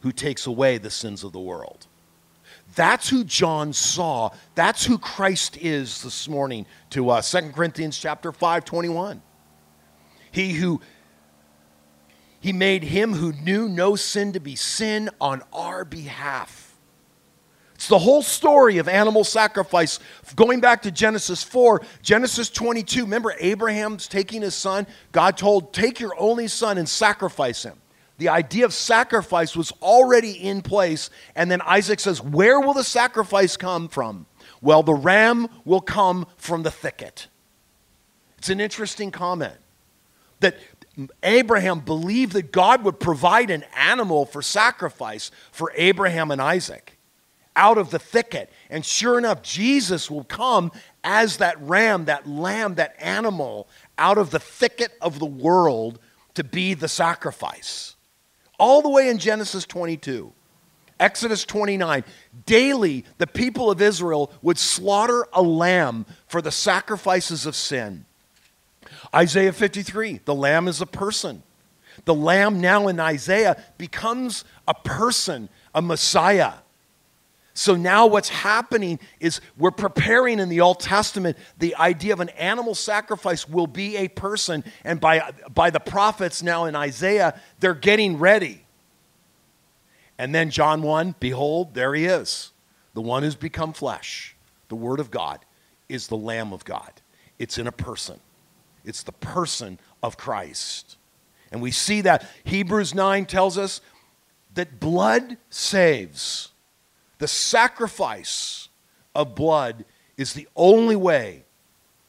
who 0.00 0.12
takes 0.12 0.46
away 0.46 0.78
the 0.78 0.90
sins 0.90 1.24
of 1.24 1.32
the 1.32 1.40
world. 1.40 1.86
That's 2.76 3.08
who 3.08 3.24
John 3.24 3.72
saw. 3.72 4.30
That's 4.54 4.84
who 4.84 4.98
Christ 4.98 5.56
is 5.56 6.02
this 6.02 6.28
morning 6.28 6.66
to 6.90 7.10
us. 7.10 7.32
2 7.32 7.50
Corinthians 7.50 7.98
chapter 7.98 8.30
5, 8.32 8.64
21. 8.64 9.22
He 10.30 10.52
who 10.52 10.80
he 12.38 12.52
made 12.52 12.84
him 12.84 13.14
who 13.14 13.32
knew 13.32 13.68
no 13.68 13.96
sin 13.96 14.34
to 14.34 14.40
be 14.40 14.54
sin 14.54 15.10
on 15.20 15.42
our 15.52 15.84
behalf. 15.84 16.76
It's 17.74 17.88
the 17.88 17.98
whole 17.98 18.22
story 18.22 18.78
of 18.78 18.88
animal 18.88 19.24
sacrifice. 19.24 19.98
Going 20.34 20.60
back 20.60 20.82
to 20.82 20.90
Genesis 20.90 21.42
4, 21.42 21.82
Genesis 22.02 22.50
22. 22.50 23.02
Remember, 23.02 23.34
Abraham's 23.38 24.06
taking 24.06 24.42
his 24.42 24.54
son? 24.54 24.86
God 25.12 25.36
told, 25.36 25.72
Take 25.72 25.98
your 25.98 26.14
only 26.18 26.48
son 26.48 26.78
and 26.78 26.88
sacrifice 26.88 27.62
him. 27.62 27.78
The 28.18 28.28
idea 28.30 28.64
of 28.64 28.72
sacrifice 28.72 29.54
was 29.54 29.72
already 29.82 30.32
in 30.32 30.62
place. 30.62 31.10
And 31.34 31.50
then 31.50 31.60
Isaac 31.62 32.00
says, 32.00 32.22
Where 32.22 32.60
will 32.60 32.74
the 32.74 32.84
sacrifice 32.84 33.56
come 33.56 33.88
from? 33.88 34.26
Well, 34.62 34.82
the 34.82 34.94
ram 34.94 35.48
will 35.64 35.82
come 35.82 36.26
from 36.36 36.62
the 36.62 36.70
thicket. 36.70 37.28
It's 38.38 38.48
an 38.48 38.60
interesting 38.60 39.10
comment 39.10 39.56
that 40.40 40.56
Abraham 41.22 41.80
believed 41.80 42.32
that 42.32 42.52
God 42.52 42.84
would 42.84 42.98
provide 42.98 43.50
an 43.50 43.64
animal 43.74 44.24
for 44.24 44.40
sacrifice 44.40 45.30
for 45.52 45.72
Abraham 45.74 46.30
and 46.30 46.40
Isaac 46.40 46.98
out 47.54 47.76
of 47.76 47.90
the 47.90 47.98
thicket. 47.98 48.50
And 48.70 48.84
sure 48.84 49.18
enough, 49.18 49.42
Jesus 49.42 50.10
will 50.10 50.24
come 50.24 50.72
as 51.04 51.38
that 51.38 51.60
ram, 51.60 52.06
that 52.06 52.26
lamb, 52.26 52.76
that 52.76 52.96
animal 52.98 53.68
out 53.98 54.16
of 54.16 54.30
the 54.30 54.38
thicket 54.38 54.92
of 55.02 55.18
the 55.18 55.26
world 55.26 55.98
to 56.34 56.44
be 56.44 56.74
the 56.74 56.88
sacrifice 56.88 57.95
all 58.58 58.82
the 58.82 58.88
way 58.88 59.08
in 59.08 59.18
Genesis 59.18 59.64
22. 59.64 60.32
Exodus 60.98 61.44
29. 61.44 62.04
Daily, 62.46 63.04
the 63.18 63.26
people 63.26 63.70
of 63.70 63.82
Israel 63.82 64.32
would 64.42 64.58
slaughter 64.58 65.26
a 65.32 65.42
lamb 65.42 66.06
for 66.26 66.40
the 66.40 66.50
sacrifices 66.50 67.44
of 67.46 67.54
sin. 67.54 68.06
Isaiah 69.14 69.52
53. 69.52 70.20
The 70.24 70.34
lamb 70.34 70.68
is 70.68 70.80
a 70.80 70.86
person. 70.86 71.42
The 72.04 72.14
lamb 72.14 72.60
now 72.60 72.88
in 72.88 73.00
Isaiah 73.00 73.62
becomes 73.78 74.44
a 74.68 74.74
person, 74.74 75.48
a 75.74 75.82
Messiah. 75.82 76.54
So 77.56 77.74
now 77.74 78.06
what's 78.06 78.28
happening 78.28 79.00
is 79.18 79.40
we're 79.56 79.70
preparing 79.70 80.40
in 80.40 80.50
the 80.50 80.60
Old 80.60 80.78
Testament 80.78 81.38
the 81.58 81.74
idea 81.76 82.12
of 82.12 82.20
an 82.20 82.28
animal 82.28 82.74
sacrifice 82.74 83.48
will 83.48 83.66
be 83.66 83.96
a 83.96 84.08
person. 84.08 84.62
And 84.84 85.00
by, 85.00 85.32
by 85.54 85.70
the 85.70 85.80
prophets 85.80 86.42
now 86.42 86.66
in 86.66 86.76
Isaiah, 86.76 87.40
they're 87.58 87.72
getting 87.72 88.18
ready. 88.18 88.60
And 90.18 90.34
then 90.34 90.50
John 90.50 90.82
1, 90.82 91.14
behold, 91.18 91.72
there 91.72 91.94
he 91.94 92.04
is. 92.04 92.52
The 92.92 93.00
one 93.00 93.22
who's 93.22 93.34
become 93.34 93.72
flesh. 93.72 94.36
The 94.68 94.76
Word 94.76 95.00
of 95.00 95.10
God 95.10 95.42
is 95.88 96.08
the 96.08 96.16
Lamb 96.16 96.52
of 96.52 96.62
God. 96.62 96.92
It's 97.38 97.56
in 97.56 97.66
a 97.66 97.72
person, 97.72 98.20
it's 98.84 99.02
the 99.02 99.12
person 99.12 99.78
of 100.02 100.18
Christ. 100.18 100.98
And 101.50 101.62
we 101.62 101.70
see 101.70 102.02
that 102.02 102.28
Hebrews 102.44 102.94
9 102.94 103.24
tells 103.24 103.56
us 103.56 103.80
that 104.52 104.78
blood 104.78 105.38
saves. 105.48 106.50
The 107.18 107.28
sacrifice 107.28 108.68
of 109.14 109.34
blood 109.34 109.84
is 110.16 110.32
the 110.32 110.48
only 110.54 110.96
way 110.96 111.44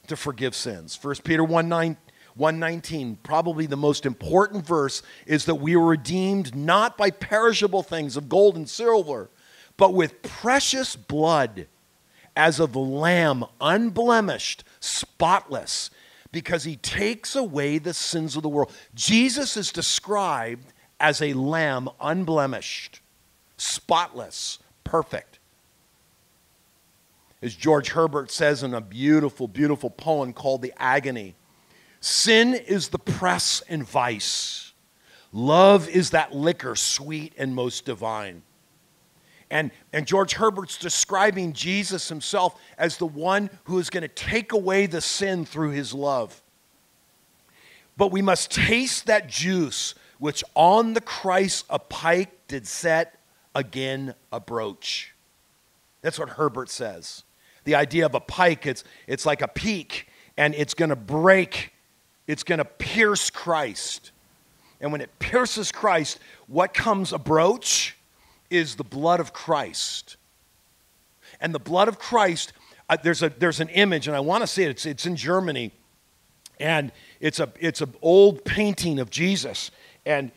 to 0.08 0.16
forgive 0.16 0.56
sins. 0.56 0.98
1 1.02 1.16
Peter 1.24 1.44
1 1.44 1.70
9, 1.70 1.98
119, 2.36 3.18
probably 3.24 3.66
the 3.66 3.78
most 3.78 4.06
important 4.06 4.66
verse, 4.66 5.02
is 5.26 5.46
that 5.46 5.56
we 5.56 5.76
were 5.76 5.88
redeemed 5.88 6.56
not 6.56 6.98
by 6.98 7.10
perishable 7.10 7.84
things 7.84 8.18
of 8.18 8.30
gold 8.30 8.56
and 8.56 8.70
silver, 8.70 9.30
but 9.76 9.94
with 9.94 10.22
precious 10.22 10.96
blood, 10.96 11.68
as 12.36 12.60
of 12.60 12.76
a 12.76 12.80
lamb, 12.80 13.46
unblemished, 13.60 14.64
spotless, 14.80 15.90
because 16.32 16.66
he 16.66 16.76
takes 16.76 17.36
away 17.36 17.80
the 17.80 17.94
sins 17.94 18.36
of 18.36 18.44
the 18.44 18.50
world. 18.50 18.72
Jesus 18.94 19.58
is 19.58 19.72
described 19.72 20.74
as 21.00 21.22
a 21.22 21.34
lamb, 21.34 21.90
unblemished, 22.00 23.02
spotless 23.58 24.60
perfect. 24.88 25.40
As 27.42 27.54
George 27.54 27.90
Herbert 27.90 28.32
says 28.32 28.64
in 28.64 28.74
a 28.74 28.82
beautiful, 28.82 29.48
beautiful 29.48 29.90
poem 29.90 30.34
called 30.34 30.62
The 30.62 30.74
Agony 30.78 31.36
Sin 32.00 32.54
is 32.54 32.90
the 32.90 33.00
press 33.00 33.62
and 33.68 33.84
vice, 33.84 34.74
love 35.34 35.90
is 35.90 36.12
that 36.12 36.34
liquor, 36.34 36.76
sweet 36.76 37.34
and 37.38 37.56
most 37.56 37.86
divine. 37.86 38.44
And, 39.50 39.72
and 39.94 40.06
George 40.06 40.34
Herbert's 40.34 40.78
describing 40.78 41.54
Jesus 41.54 42.10
himself 42.10 42.60
as 42.78 42.98
the 42.98 43.06
one 43.06 43.50
who 43.64 43.80
is 43.80 43.90
going 43.90 44.02
to 44.02 44.10
take 44.10 44.52
away 44.52 44.86
the 44.86 45.02
sin 45.02 45.46
through 45.46 45.72
his 45.72 45.94
love. 45.94 46.42
But 47.96 48.12
we 48.12 48.22
must 48.22 48.52
taste 48.52 49.08
that 49.08 49.28
juice 49.28 49.96
which 50.20 50.44
on 50.54 50.94
the 50.94 51.02
Christ 51.02 51.66
a 51.70 51.80
pike 51.80 52.48
did 52.48 52.68
set 52.68 53.17
again 53.58 54.14
a 54.32 54.40
broach. 54.40 55.16
That's 56.02 56.20
what 56.20 56.30
Herbert 56.30 56.70
says. 56.70 57.24
The 57.64 57.76
idea 57.76 58.06
of 58.06 58.14
a 58.14 58.20
pike, 58.20 58.68
it's, 58.68 58.84
it's 59.08 59.26
like 59.26 59.42
a 59.42 59.48
peak, 59.48 60.08
and 60.38 60.54
it's 60.54 60.76
going 60.76 60.90
to 60.90 60.96
break, 60.96 61.74
it's 62.28 62.44
going 62.44 62.60
to 62.60 62.66
pierce 62.66 63.30
Christ. 63.32 64.12
And 64.80 64.92
when 64.92 65.02
it 65.02 65.10
pierces 65.18 65.72
Christ, 65.72 66.20
what 66.46 66.74
comes 66.74 67.12
a 67.12 67.18
broach 67.18 67.98
is 68.52 68.76
the 68.76 68.84
blood 68.84 69.20
of 69.20 69.34
Christ. 69.34 70.18
And 71.42 71.54
the 71.54 71.60
blood 71.60 71.88
of 71.88 71.98
Christ, 71.98 72.54
uh, 72.88 72.98
there's, 73.02 73.24
a, 73.24 73.30
there's 73.30 73.60
an 73.60 73.70
image, 73.70 74.08
and 74.08 74.16
I 74.16 74.20
want 74.20 74.44
to 74.44 74.48
see 74.48 74.64
it. 74.64 74.70
It's, 74.70 74.86
it's 74.86 75.08
in 75.08 75.16
Germany. 75.16 75.72
And 76.60 76.92
it's 77.20 77.40
a 77.40 77.52
it's 77.60 77.82
an 77.82 77.94
old 78.02 78.44
painting 78.44 79.00
of 79.00 79.12
Jesus, 79.12 79.70
and 80.08 80.32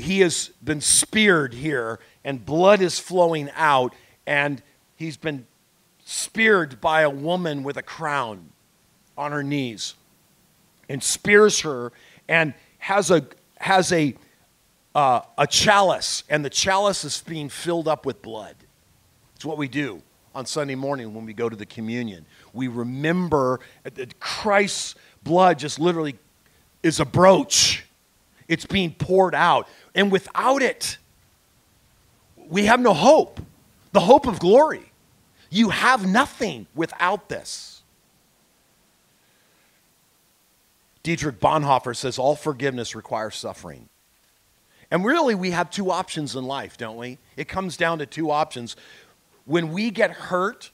he 0.00 0.20
has 0.20 0.50
been 0.62 0.80
speared 0.80 1.54
here, 1.54 2.00
and 2.24 2.44
blood 2.44 2.80
is 2.80 2.98
flowing 2.98 3.50
out, 3.54 3.94
and 4.26 4.62
he's 4.96 5.16
been 5.16 5.46
speared 6.04 6.80
by 6.80 7.02
a 7.02 7.10
woman 7.10 7.62
with 7.62 7.76
a 7.76 7.82
crown 7.82 8.50
on 9.16 9.32
her 9.32 9.42
knees, 9.42 9.94
and 10.88 11.02
spears 11.02 11.60
her, 11.60 11.92
and 12.28 12.54
has 12.78 13.10
a 13.10 13.26
has 13.56 13.92
a 13.92 14.14
uh, 14.94 15.20
a 15.38 15.46
chalice, 15.46 16.24
and 16.28 16.44
the 16.44 16.50
chalice 16.50 17.04
is 17.04 17.22
being 17.22 17.48
filled 17.48 17.86
up 17.86 18.04
with 18.04 18.22
blood. 18.22 18.56
It's 19.36 19.44
what 19.44 19.58
we 19.58 19.68
do 19.68 20.02
on 20.34 20.46
Sunday 20.46 20.74
morning 20.74 21.14
when 21.14 21.24
we 21.24 21.32
go 21.32 21.48
to 21.48 21.56
the 21.56 21.66
communion. 21.66 22.26
We 22.52 22.68
remember 22.68 23.60
that 23.84 24.18
Christ's 24.20 24.94
blood 25.22 25.58
just 25.58 25.78
literally 25.78 26.16
is 26.82 27.00
a 27.00 27.04
broach. 27.04 27.84
It's 28.50 28.66
being 28.66 28.92
poured 28.92 29.34
out. 29.34 29.68
And 29.94 30.10
without 30.10 30.60
it, 30.60 30.98
we 32.48 32.66
have 32.66 32.80
no 32.80 32.92
hope. 32.92 33.40
The 33.92 34.00
hope 34.00 34.26
of 34.26 34.40
glory. 34.40 34.90
You 35.50 35.70
have 35.70 36.04
nothing 36.04 36.66
without 36.74 37.28
this. 37.28 37.82
Dietrich 41.04 41.38
Bonhoeffer 41.38 41.94
says 41.96 42.18
all 42.18 42.34
forgiveness 42.34 42.96
requires 42.96 43.36
suffering. 43.36 43.88
And 44.90 45.04
really, 45.04 45.36
we 45.36 45.52
have 45.52 45.70
two 45.70 45.92
options 45.92 46.34
in 46.34 46.42
life, 46.42 46.76
don't 46.76 46.96
we? 46.96 47.18
It 47.36 47.46
comes 47.46 47.76
down 47.76 48.00
to 48.00 48.06
two 48.06 48.32
options. 48.32 48.74
When 49.44 49.72
we 49.72 49.92
get 49.92 50.10
hurt, 50.10 50.72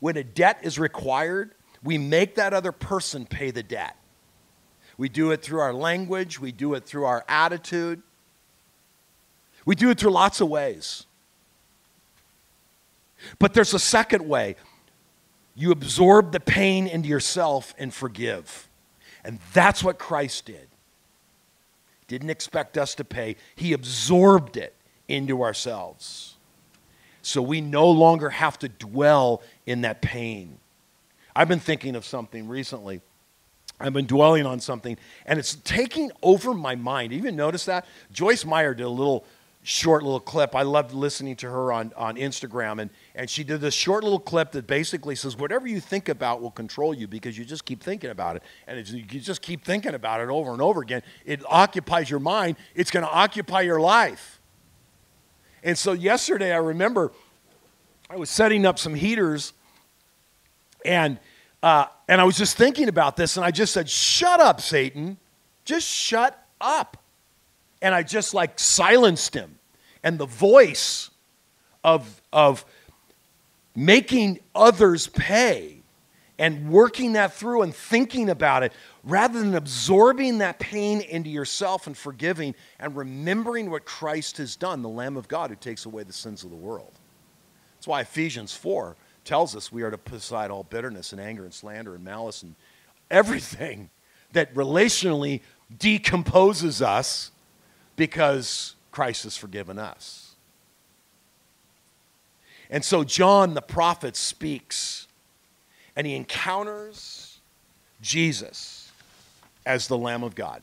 when 0.00 0.16
a 0.16 0.24
debt 0.24 0.58
is 0.62 0.76
required, 0.76 1.52
we 1.84 1.98
make 1.98 2.34
that 2.34 2.52
other 2.52 2.72
person 2.72 3.26
pay 3.26 3.52
the 3.52 3.62
debt. 3.62 3.96
We 4.98 5.08
do 5.08 5.30
it 5.30 5.42
through 5.42 5.60
our 5.60 5.74
language, 5.74 6.40
we 6.40 6.52
do 6.52 6.74
it 6.74 6.86
through 6.86 7.04
our 7.04 7.24
attitude, 7.28 8.02
we 9.64 9.74
do 9.74 9.90
it 9.90 9.98
through 9.98 10.12
lots 10.12 10.40
of 10.40 10.48
ways. 10.48 11.06
But 13.38 13.54
there's 13.54 13.74
a 13.74 13.78
second 13.78 14.26
way. 14.28 14.56
You 15.54 15.70
absorb 15.70 16.32
the 16.32 16.40
pain 16.40 16.86
into 16.86 17.08
yourself 17.08 17.74
and 17.78 17.92
forgive. 17.92 18.68
And 19.24 19.40
that's 19.52 19.82
what 19.82 19.98
Christ 19.98 20.44
did. 20.46 20.68
Didn't 22.08 22.30
expect 22.30 22.78
us 22.78 22.94
to 22.96 23.04
pay, 23.04 23.36
He 23.56 23.72
absorbed 23.72 24.56
it 24.56 24.74
into 25.08 25.42
ourselves. 25.42 26.34
So 27.22 27.42
we 27.42 27.60
no 27.60 27.90
longer 27.90 28.30
have 28.30 28.58
to 28.60 28.68
dwell 28.68 29.42
in 29.66 29.80
that 29.80 30.00
pain. 30.00 30.58
I've 31.34 31.48
been 31.48 31.58
thinking 31.58 31.96
of 31.96 32.04
something 32.04 32.46
recently. 32.46 33.00
I've 33.78 33.92
been 33.92 34.06
dwelling 34.06 34.46
on 34.46 34.60
something, 34.60 34.96
and 35.26 35.38
it's 35.38 35.54
taking 35.56 36.10
over 36.22 36.54
my 36.54 36.74
mind. 36.74 37.12
You 37.12 37.18
even 37.18 37.36
notice 37.36 37.66
that? 37.66 37.84
Joyce 38.10 38.44
Meyer 38.44 38.74
did 38.74 38.84
a 38.84 38.88
little 38.88 39.26
short 39.62 40.04
little 40.04 40.20
clip. 40.20 40.54
I 40.54 40.62
loved 40.62 40.94
listening 40.94 41.34
to 41.36 41.50
her 41.50 41.72
on, 41.72 41.92
on 41.96 42.14
Instagram, 42.16 42.80
and, 42.80 42.90
and 43.14 43.28
she 43.28 43.42
did 43.42 43.60
this 43.60 43.74
short 43.74 44.04
little 44.04 44.20
clip 44.20 44.52
that 44.52 44.66
basically 44.66 45.16
says, 45.16 45.36
Whatever 45.36 45.66
you 45.66 45.80
think 45.80 46.08
about 46.08 46.40
will 46.40 46.52
control 46.52 46.94
you 46.94 47.08
because 47.08 47.36
you 47.36 47.44
just 47.44 47.64
keep 47.64 47.82
thinking 47.82 48.10
about 48.10 48.36
it. 48.36 48.42
And 48.66 48.88
you 48.88 49.02
just 49.02 49.42
keep 49.42 49.64
thinking 49.64 49.94
about 49.94 50.20
it 50.20 50.28
over 50.28 50.52
and 50.52 50.62
over 50.62 50.80
again. 50.82 51.02
It 51.24 51.42
occupies 51.46 52.08
your 52.08 52.20
mind, 52.20 52.56
it's 52.74 52.90
going 52.90 53.04
to 53.04 53.12
occupy 53.12 53.62
your 53.62 53.80
life. 53.80 54.40
And 55.64 55.76
so 55.76 55.92
yesterday, 55.92 56.52
I 56.52 56.58
remember 56.58 57.10
I 58.08 58.16
was 58.16 58.30
setting 58.30 58.64
up 58.64 58.78
some 58.78 58.94
heaters, 58.94 59.52
and, 60.84 61.18
uh, 61.62 61.86
and 62.08 62.20
I 62.20 62.24
was 62.24 62.36
just 62.36 62.56
thinking 62.56 62.88
about 62.88 63.16
this, 63.16 63.36
and 63.36 63.44
I 63.44 63.50
just 63.50 63.72
said, 63.72 63.88
Shut 63.88 64.40
up, 64.40 64.60
Satan. 64.60 65.18
Just 65.64 65.88
shut 65.88 66.40
up. 66.60 66.96
And 67.82 67.94
I 67.94 68.02
just 68.02 68.34
like 68.34 68.58
silenced 68.58 69.34
him 69.34 69.58
and 70.02 70.18
the 70.18 70.26
voice 70.26 71.10
of, 71.82 72.22
of 72.32 72.64
making 73.74 74.38
others 74.54 75.08
pay 75.08 75.78
and 76.38 76.70
working 76.70 77.14
that 77.14 77.32
through 77.32 77.62
and 77.62 77.74
thinking 77.74 78.30
about 78.30 78.62
it 78.62 78.72
rather 79.02 79.40
than 79.40 79.54
absorbing 79.54 80.38
that 80.38 80.58
pain 80.58 81.00
into 81.00 81.30
yourself 81.30 81.86
and 81.86 81.96
forgiving 81.96 82.54
and 82.78 82.94
remembering 82.96 83.70
what 83.70 83.84
Christ 83.84 84.38
has 84.38 84.56
done, 84.56 84.82
the 84.82 84.88
Lamb 84.88 85.16
of 85.16 85.28
God 85.28 85.50
who 85.50 85.56
takes 85.56 85.86
away 85.86 86.02
the 86.02 86.12
sins 86.12 86.44
of 86.44 86.50
the 86.50 86.56
world. 86.56 86.92
That's 87.76 87.86
why 87.86 88.00
Ephesians 88.00 88.54
4 88.54 88.96
tells 89.26 89.54
us 89.54 89.70
we 89.70 89.82
are 89.82 89.90
to 89.90 89.98
put 89.98 90.18
aside 90.18 90.50
all 90.50 90.62
bitterness 90.62 91.12
and 91.12 91.20
anger 91.20 91.44
and 91.44 91.52
slander 91.52 91.94
and 91.94 92.04
malice 92.04 92.42
and 92.42 92.54
everything 93.10 93.90
that 94.32 94.54
relationally 94.54 95.40
decomposes 95.78 96.80
us 96.80 97.30
because 97.96 98.74
Christ 98.92 99.24
has 99.24 99.36
forgiven 99.36 99.78
us. 99.78 100.34
And 102.70 102.84
so 102.84 103.04
John 103.04 103.54
the 103.54 103.62
prophet 103.62 104.16
speaks 104.16 105.06
and 105.94 106.06
he 106.06 106.14
encounters 106.14 107.38
Jesus 108.00 108.90
as 109.64 109.88
the 109.88 109.98
Lamb 109.98 110.22
of 110.22 110.34
God. 110.34 110.62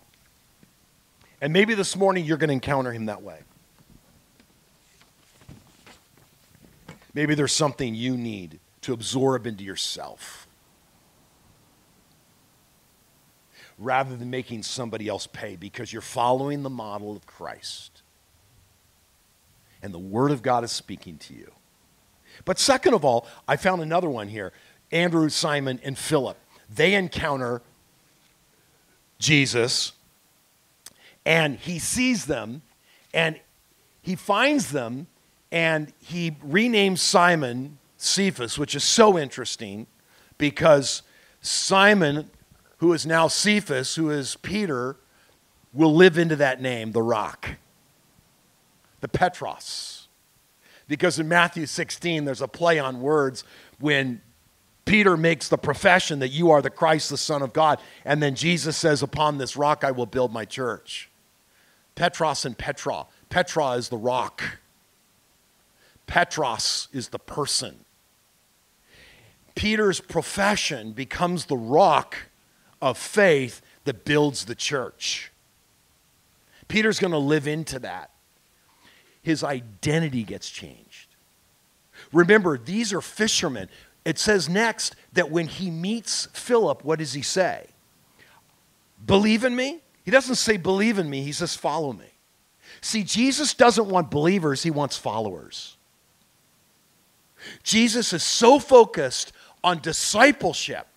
And 1.41 1.51
maybe 1.51 1.73
this 1.73 1.95
morning 1.95 2.25
you're 2.25 2.37
going 2.37 2.49
to 2.49 2.53
encounter 2.53 2.91
him 2.91 3.07
that 3.07 3.21
way. 3.21 3.39
Maybe 7.13 7.35
there's 7.35 7.53
something 7.53 7.93
you 7.93 8.17
need 8.17 8.59
to 8.81 8.93
absorb 8.93 9.45
into 9.47 9.63
yourself 9.63 10.47
rather 13.77 14.15
than 14.15 14.29
making 14.29 14.63
somebody 14.63 15.07
else 15.07 15.27
pay 15.27 15.55
because 15.55 15.91
you're 15.91 16.01
following 16.01 16.63
the 16.63 16.69
model 16.69 17.15
of 17.15 17.25
Christ 17.25 18.03
and 19.83 19.93
the 19.93 19.99
Word 19.99 20.31
of 20.31 20.41
God 20.41 20.63
is 20.63 20.71
speaking 20.71 21.17
to 21.17 21.33
you. 21.33 21.51
But 22.45 22.57
second 22.57 22.93
of 22.93 23.05
all, 23.05 23.27
I 23.47 23.57
found 23.57 23.81
another 23.81 24.09
one 24.09 24.29
here 24.29 24.53
Andrew, 24.91 25.29
Simon, 25.29 25.79
and 25.83 25.97
Philip. 25.97 26.37
They 26.73 26.95
encounter 26.95 27.61
Jesus, 29.19 29.91
and 31.25 31.57
he 31.57 31.77
sees 31.77 32.25
them, 32.25 32.61
and 33.13 33.39
he 34.01 34.15
finds 34.15 34.71
them, 34.71 35.07
and 35.53 35.93
he 35.99 36.31
renames 36.31 36.97
Simon 36.97 37.77
Cephas, 37.97 38.57
which 38.57 38.73
is 38.75 38.83
so 38.83 39.17
interesting 39.17 39.85
because 40.39 41.03
Simon, 41.41 42.29
who 42.77 42.91
is 42.91 43.05
now 43.05 43.27
Cephas, 43.27 43.95
who 43.95 44.09
is 44.09 44.35
Peter, 44.37 44.97
will 45.71 45.93
live 45.93 46.17
into 46.17 46.35
that 46.35 46.61
name, 46.61 46.91
the 46.91 47.01
rock 47.01 47.51
the 48.99 49.07
Petros. 49.09 50.07
Because 50.87 51.19
in 51.19 51.27
Matthew 51.27 51.65
16, 51.65 52.23
there's 52.23 52.41
a 52.41 52.47
play 52.47 52.79
on 52.79 53.01
words 53.01 53.43
when 53.79 54.21
Peter 54.85 55.17
makes 55.17 55.49
the 55.49 55.57
profession 55.57 56.19
that 56.19 56.29
you 56.29 56.51
are 56.51 56.61
the 56.61 56.69
Christ, 56.69 57.09
the 57.09 57.17
Son 57.17 57.41
of 57.41 57.51
God. 57.51 57.81
And 58.05 58.23
then 58.23 58.33
Jesus 58.33 58.77
says, 58.77 59.03
Upon 59.03 59.37
this 59.37 59.57
rock 59.57 59.83
I 59.83 59.91
will 59.91 60.05
build 60.05 60.31
my 60.31 60.45
church. 60.45 61.09
Petros 61.95 62.45
and 62.45 62.57
Petra. 62.57 63.05
Petra 63.29 63.71
is 63.71 63.89
the 63.89 63.97
rock, 63.97 64.59
Petros 66.07 66.87
is 66.91 67.09
the 67.09 67.19
person. 67.19 67.85
Peter's 69.55 69.99
profession 69.99 70.93
becomes 70.93 71.45
the 71.45 71.57
rock 71.57 72.17
of 72.81 72.97
faith 72.97 73.61
that 73.85 74.05
builds 74.05 74.45
the 74.45 74.55
church. 74.55 75.31
Peter's 76.67 76.99
going 76.99 77.11
to 77.11 77.17
live 77.17 77.47
into 77.47 77.79
that 77.79 78.09
his 79.23 79.43
identity 79.43 80.23
gets 80.23 80.49
changed. 80.49 81.15
Remember, 82.11 82.57
these 82.57 82.93
are 82.93 83.01
fishermen. 83.01 83.69
It 84.05 84.19
says 84.19 84.49
next 84.49 84.95
that 85.13 85.31
when 85.31 85.47
he 85.47 85.71
meets 85.71 86.27
Philip, 86.33 86.83
what 86.83 86.99
does 86.99 87.13
he 87.13 87.21
say? 87.21 87.67
Believe 89.03 89.45
in 89.45 89.55
me? 89.55 89.79
He 90.03 90.11
doesn't 90.11 90.35
say 90.35 90.57
believe 90.57 90.99
in 90.99 91.09
me, 91.09 91.23
he 91.23 91.31
says 91.31 91.55
follow 91.55 91.93
me. 91.93 92.05
See, 92.81 93.03
Jesus 93.03 93.53
doesn't 93.53 93.87
want 93.87 94.11
believers, 94.11 94.61
he 94.61 94.71
wants 94.71 94.97
followers. 94.97 95.77
Jesus 97.63 98.13
is 98.13 98.23
so 98.23 98.59
focused 98.59 99.31
on 99.63 99.79
discipleship 99.79 100.87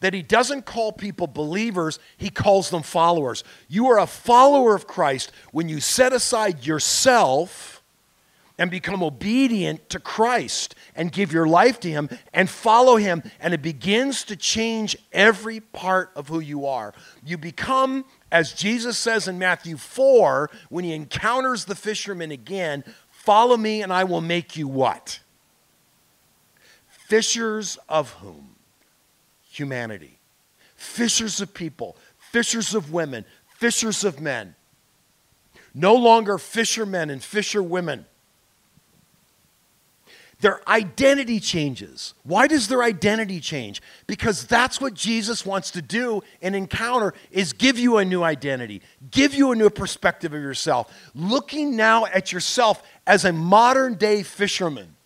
that 0.00 0.14
he 0.14 0.22
doesn't 0.22 0.66
call 0.66 0.92
people 0.92 1.26
believers, 1.26 1.98
he 2.16 2.28
calls 2.28 2.70
them 2.70 2.82
followers. 2.82 3.44
You 3.68 3.88
are 3.88 3.98
a 3.98 4.06
follower 4.06 4.74
of 4.74 4.86
Christ 4.86 5.32
when 5.52 5.68
you 5.68 5.80
set 5.80 6.12
aside 6.12 6.66
yourself 6.66 7.82
and 8.58 8.70
become 8.70 9.02
obedient 9.02 9.88
to 9.88 9.98
Christ 9.98 10.74
and 10.94 11.10
give 11.10 11.32
your 11.32 11.46
life 11.46 11.80
to 11.80 11.90
him 11.90 12.10
and 12.34 12.50
follow 12.50 12.96
him, 12.96 13.22
and 13.40 13.54
it 13.54 13.62
begins 13.62 14.24
to 14.24 14.36
change 14.36 14.96
every 15.12 15.60
part 15.60 16.10
of 16.14 16.28
who 16.28 16.40
you 16.40 16.66
are. 16.66 16.92
You 17.24 17.38
become, 17.38 18.04
as 18.30 18.52
Jesus 18.52 18.98
says 18.98 19.26
in 19.26 19.38
Matthew 19.38 19.76
4, 19.76 20.50
when 20.68 20.84
he 20.84 20.92
encounters 20.92 21.64
the 21.64 21.74
fishermen 21.74 22.30
again, 22.30 22.84
follow 23.10 23.56
me 23.56 23.82
and 23.82 23.92
I 23.92 24.04
will 24.04 24.20
make 24.20 24.56
you 24.56 24.68
what? 24.68 25.20
Fishers 27.12 27.76
of 27.90 28.10
whom? 28.12 28.52
humanity. 29.52 30.18
Fishers 30.76 31.42
of 31.42 31.52
people, 31.52 31.96
fishers 32.16 32.74
of 32.74 32.90
women, 32.90 33.26
fishers 33.58 34.02
of 34.02 34.18
men. 34.18 34.54
No 35.74 35.94
longer 35.94 36.38
fishermen 36.38 37.10
and 37.10 37.22
fisherwomen. 37.22 38.06
Their 40.40 40.66
identity 40.66 41.38
changes. 41.38 42.14
Why 42.24 42.46
does 42.46 42.68
their 42.68 42.82
identity 42.82 43.40
change? 43.40 43.82
Because 44.06 44.46
that's 44.46 44.80
what 44.80 44.94
Jesus 44.94 45.44
wants 45.44 45.70
to 45.72 45.82
do 45.82 46.22
in 46.40 46.54
encounter 46.54 47.12
is 47.30 47.52
give 47.52 47.78
you 47.78 47.98
a 47.98 48.06
new 48.06 48.22
identity, 48.22 48.80
give 49.10 49.34
you 49.34 49.52
a 49.52 49.54
new 49.54 49.68
perspective 49.68 50.32
of 50.32 50.40
yourself. 50.40 50.90
Looking 51.14 51.76
now 51.76 52.06
at 52.06 52.32
yourself 52.32 52.82
as 53.06 53.26
a 53.26 53.32
modern 53.32 53.94
day 53.96 54.22
fisherman. 54.22 54.96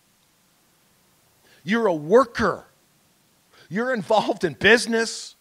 You're 1.67 1.87
a 1.87 1.95
worker 1.95 2.67
you're 3.69 3.93
involved 3.93 4.45
in 4.45 4.55
business, 4.55 5.35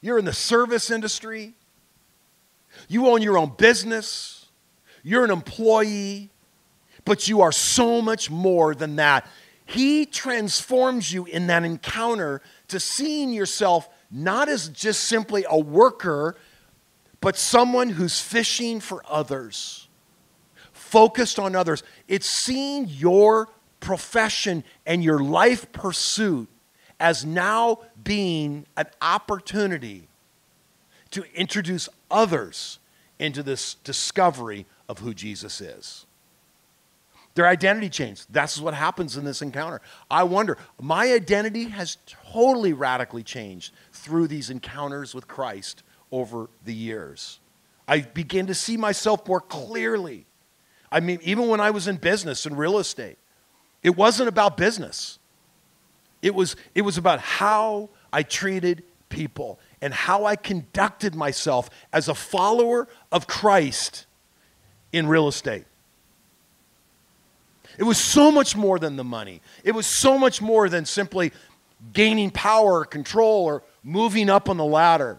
you're 0.00 0.18
in 0.18 0.24
the 0.24 0.32
service 0.32 0.90
industry, 0.90 1.54
you 2.88 3.08
own 3.08 3.22
your 3.22 3.36
own 3.36 3.52
business, 3.56 4.46
you're 5.02 5.24
an 5.24 5.30
employee, 5.30 6.30
but 7.04 7.28
you 7.28 7.40
are 7.40 7.52
so 7.52 8.00
much 8.00 8.30
more 8.30 8.74
than 8.74 8.96
that. 8.96 9.26
He 9.66 10.06
transforms 10.06 11.12
you 11.12 11.24
in 11.26 11.46
that 11.48 11.64
encounter 11.64 12.42
to 12.68 12.80
seeing 12.80 13.32
yourself 13.32 13.88
not 14.10 14.48
as 14.48 14.68
just 14.68 15.04
simply 15.04 15.44
a 15.48 15.58
worker, 15.58 16.36
but 17.20 17.36
someone 17.36 17.90
who's 17.90 18.20
fishing 18.20 18.80
for 18.80 19.02
others, 19.08 19.88
focused 20.72 21.38
on 21.38 21.54
others. 21.54 21.82
It's 22.08 22.28
seeing 22.28 22.86
your 22.88 23.48
profession 23.80 24.62
and 24.86 25.02
your 25.02 25.18
life 25.18 25.72
pursuit 25.72 26.48
as 26.98 27.24
now 27.24 27.80
being 28.04 28.66
an 28.76 28.86
opportunity 29.00 30.06
to 31.10 31.24
introduce 31.34 31.88
others 32.10 32.78
into 33.18 33.42
this 33.42 33.74
discovery 33.74 34.66
of 34.88 34.98
who 34.98 35.12
Jesus 35.12 35.60
is. 35.60 36.06
Their 37.34 37.46
identity 37.46 37.88
changed. 37.88 38.26
That's 38.30 38.60
what 38.60 38.74
happens 38.74 39.16
in 39.16 39.24
this 39.24 39.40
encounter. 39.40 39.80
I 40.10 40.24
wonder, 40.24 40.58
my 40.80 41.12
identity 41.12 41.64
has 41.64 41.98
totally 42.06 42.72
radically 42.72 43.22
changed 43.22 43.72
through 43.92 44.26
these 44.26 44.50
encounters 44.50 45.14
with 45.14 45.28
Christ 45.28 45.82
over 46.10 46.50
the 46.64 46.74
years. 46.74 47.38
I 47.86 48.00
began 48.00 48.46
to 48.46 48.54
see 48.54 48.76
myself 48.76 49.26
more 49.26 49.40
clearly. 49.40 50.26
I 50.92 51.00
mean, 51.00 51.20
even 51.22 51.48
when 51.48 51.60
I 51.60 51.70
was 51.70 51.86
in 51.86 51.96
business 51.96 52.46
and 52.46 52.58
real 52.58 52.78
estate, 52.78 53.18
it 53.82 53.96
wasn't 53.96 54.28
about 54.28 54.56
business. 54.56 55.18
It 56.22 56.34
was, 56.34 56.56
it 56.74 56.82
was 56.82 56.98
about 56.98 57.20
how 57.20 57.88
I 58.12 58.22
treated 58.22 58.82
people 59.08 59.58
and 59.80 59.92
how 59.94 60.24
I 60.24 60.36
conducted 60.36 61.14
myself 61.14 61.70
as 61.92 62.08
a 62.08 62.14
follower 62.14 62.88
of 63.10 63.26
Christ 63.26 64.06
in 64.92 65.06
real 65.06 65.28
estate. 65.28 65.64
It 67.78 67.84
was 67.84 67.98
so 67.98 68.30
much 68.30 68.56
more 68.56 68.78
than 68.78 68.96
the 68.96 69.04
money. 69.04 69.40
It 69.64 69.72
was 69.72 69.86
so 69.86 70.18
much 70.18 70.42
more 70.42 70.68
than 70.68 70.84
simply 70.84 71.32
gaining 71.92 72.30
power 72.30 72.80
or 72.80 72.84
control 72.84 73.46
or 73.46 73.62
moving 73.82 74.28
up 74.28 74.50
on 74.50 74.58
the 74.58 74.64
ladder. 74.64 75.18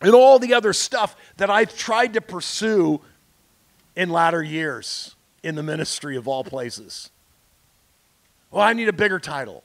And 0.00 0.14
all 0.14 0.38
the 0.38 0.54
other 0.54 0.72
stuff 0.72 1.14
that 1.36 1.50
I've 1.50 1.76
tried 1.76 2.14
to 2.14 2.20
pursue 2.20 3.00
in 3.94 4.08
latter 4.08 4.42
years 4.42 5.14
in 5.42 5.54
the 5.54 5.62
ministry 5.62 6.16
of 6.16 6.26
all 6.26 6.42
places. 6.42 7.10
Well, 8.50 8.62
I 8.62 8.72
need 8.72 8.88
a 8.88 8.92
bigger 8.92 9.18
title. 9.18 9.64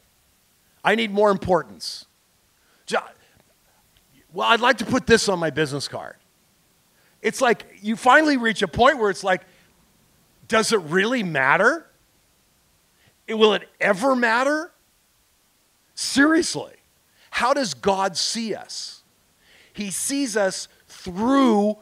I 0.83 0.95
need 0.95 1.11
more 1.11 1.31
importance. 1.31 2.05
Well, 4.35 4.47
I'd 4.49 4.59
like 4.59 4.79
to 4.79 4.85
put 4.85 5.07
this 5.07 5.29
on 5.29 5.39
my 5.39 5.49
business 5.49 5.87
card. 5.87 6.17
It's 7.21 7.39
like 7.39 7.65
you 7.81 7.95
finally 7.95 8.35
reach 8.35 8.61
a 8.61 8.67
point 8.67 8.99
where 8.99 9.09
it's 9.09 9.23
like, 9.23 9.41
does 10.49 10.73
it 10.73 10.81
really 10.81 11.23
matter? 11.23 11.87
Will 13.29 13.53
it 13.53 13.67
ever 13.79 14.13
matter? 14.13 14.71
Seriously, 15.95 16.73
how 17.31 17.53
does 17.53 17.73
God 17.73 18.17
see 18.17 18.53
us? 18.53 19.03
He 19.71 19.89
sees 19.89 20.35
us 20.35 20.67
through 20.89 21.77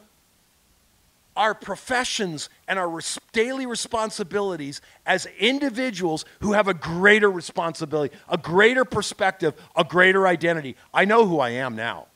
our 1.36 1.54
professions 1.54 2.48
and 2.68 2.78
our 2.78 2.88
res- 2.88 3.18
daily 3.32 3.66
responsibilities 3.66 4.80
as 5.04 5.26
individuals 5.38 6.24
who 6.40 6.52
have 6.52 6.68
a 6.68 6.74
greater 6.74 7.30
responsibility, 7.30 8.14
a 8.28 8.38
greater 8.38 8.84
perspective, 8.84 9.54
a 9.76 9.84
greater 9.84 10.26
identity. 10.26 10.76
I 10.92 11.04
know 11.04 11.26
who 11.26 11.40
I 11.40 11.50
am 11.50 11.74
now. 11.76 12.06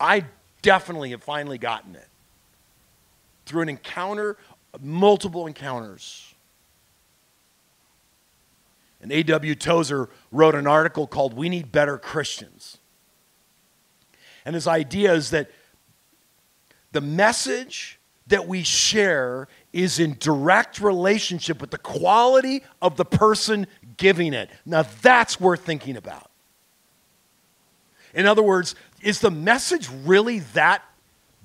I 0.00 0.24
definitely 0.62 1.10
have 1.10 1.22
finally 1.22 1.58
gotten 1.58 1.96
it 1.96 2.08
through 3.46 3.62
an 3.62 3.68
encounter, 3.68 4.36
multiple 4.80 5.46
encounters. 5.46 6.34
And 9.00 9.12
A.W. 9.12 9.54
Tozer 9.54 10.08
wrote 10.32 10.54
an 10.54 10.66
article 10.66 11.06
called 11.06 11.34
We 11.34 11.48
Need 11.48 11.72
Better 11.72 11.98
Christians. 11.98 12.78
And 14.44 14.54
his 14.54 14.66
idea 14.66 15.12
is 15.12 15.30
that 15.30 15.50
the 16.92 17.00
message 17.00 17.98
that 18.28 18.46
we 18.46 18.62
share 18.62 19.48
is 19.72 19.98
in 19.98 20.16
direct 20.18 20.80
relationship 20.80 21.60
with 21.60 21.70
the 21.70 21.78
quality 21.78 22.62
of 22.80 22.96
the 22.96 23.04
person 23.04 23.66
giving 23.96 24.34
it. 24.34 24.50
Now, 24.64 24.84
that's 25.02 25.40
worth 25.40 25.64
thinking 25.64 25.96
about. 25.96 26.30
In 28.14 28.26
other 28.26 28.42
words, 28.42 28.74
is 29.02 29.20
the 29.20 29.30
message 29.30 29.88
really 30.04 30.40
that 30.54 30.82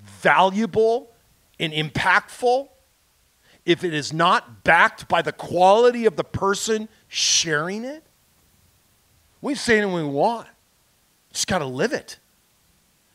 valuable 0.03 1.11
and 1.59 1.73
impactful 1.73 2.67
if 3.65 3.83
it 3.83 3.93
is 3.93 4.11
not 4.11 4.63
backed 4.63 5.07
by 5.07 5.21
the 5.21 5.31
quality 5.31 6.05
of 6.05 6.15
the 6.15 6.23
person 6.23 6.89
sharing 7.07 7.83
it? 7.83 8.03
We 9.41 9.55
say 9.55 9.77
it 9.77 9.81
anything 9.81 9.95
we 9.95 10.03
want, 10.03 10.47
just 11.31 11.47
got 11.47 11.59
to 11.59 11.65
live 11.65 11.93
it. 11.93 12.17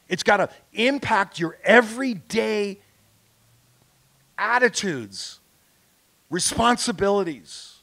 It's 0.08 0.22
got 0.22 0.38
to 0.38 0.48
impact 0.72 1.38
your 1.38 1.58
everyday 1.64 2.78
attitudes, 4.36 5.40
responsibilities. 6.30 7.74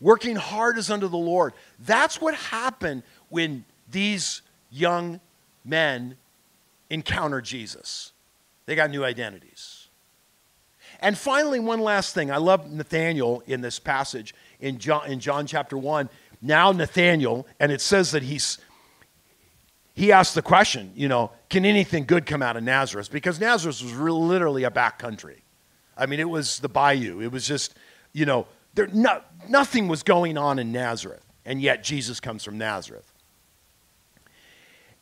Working 0.00 0.36
hard 0.36 0.78
is 0.78 0.90
unto 0.90 1.08
the 1.08 1.18
Lord. 1.18 1.52
That's 1.78 2.20
what 2.20 2.34
happened 2.34 3.02
when 3.28 3.64
these 3.90 4.42
young 4.70 5.20
men 5.64 6.16
encountered 6.88 7.44
Jesus. 7.44 8.12
They 8.66 8.74
got 8.74 8.90
new 8.90 9.04
identities. 9.04 9.88
And 11.00 11.16
finally, 11.16 11.60
one 11.60 11.80
last 11.80 12.14
thing. 12.14 12.30
I 12.30 12.36
love 12.36 12.70
Nathaniel 12.70 13.42
in 13.46 13.60
this 13.60 13.78
passage 13.78 14.34
in 14.60 14.78
John, 14.78 15.10
in 15.10 15.20
John 15.20 15.46
chapter 15.46 15.78
1. 15.78 16.08
Now, 16.42 16.72
Nathaniel, 16.72 17.46
and 17.58 17.70
it 17.70 17.80
says 17.80 18.10
that 18.12 18.22
he's 18.22 18.58
he 19.94 20.12
asked 20.12 20.34
the 20.34 20.42
question, 20.42 20.92
you 20.94 21.08
know, 21.08 21.30
can 21.48 21.64
anything 21.64 22.04
good 22.04 22.26
come 22.26 22.42
out 22.42 22.56
of 22.56 22.62
Nazareth? 22.62 23.10
Because 23.10 23.40
Nazareth 23.40 23.82
was 23.82 23.92
really, 23.92 24.20
literally 24.20 24.64
a 24.64 24.70
back 24.70 24.98
country. 24.98 25.42
I 25.96 26.06
mean, 26.06 26.20
it 26.20 26.28
was 26.28 26.60
the 26.60 26.68
bayou. 26.68 27.20
It 27.20 27.32
was 27.32 27.46
just, 27.46 27.74
you 28.12 28.24
know, 28.24 28.46
there, 28.74 28.86
no, 28.88 29.20
nothing 29.48 29.88
was 29.88 30.02
going 30.02 30.38
on 30.38 30.58
in 30.58 30.72
Nazareth. 30.72 31.24
And 31.44 31.60
yet 31.60 31.82
Jesus 31.82 32.20
comes 32.20 32.44
from 32.44 32.58
Nazareth. 32.58 33.10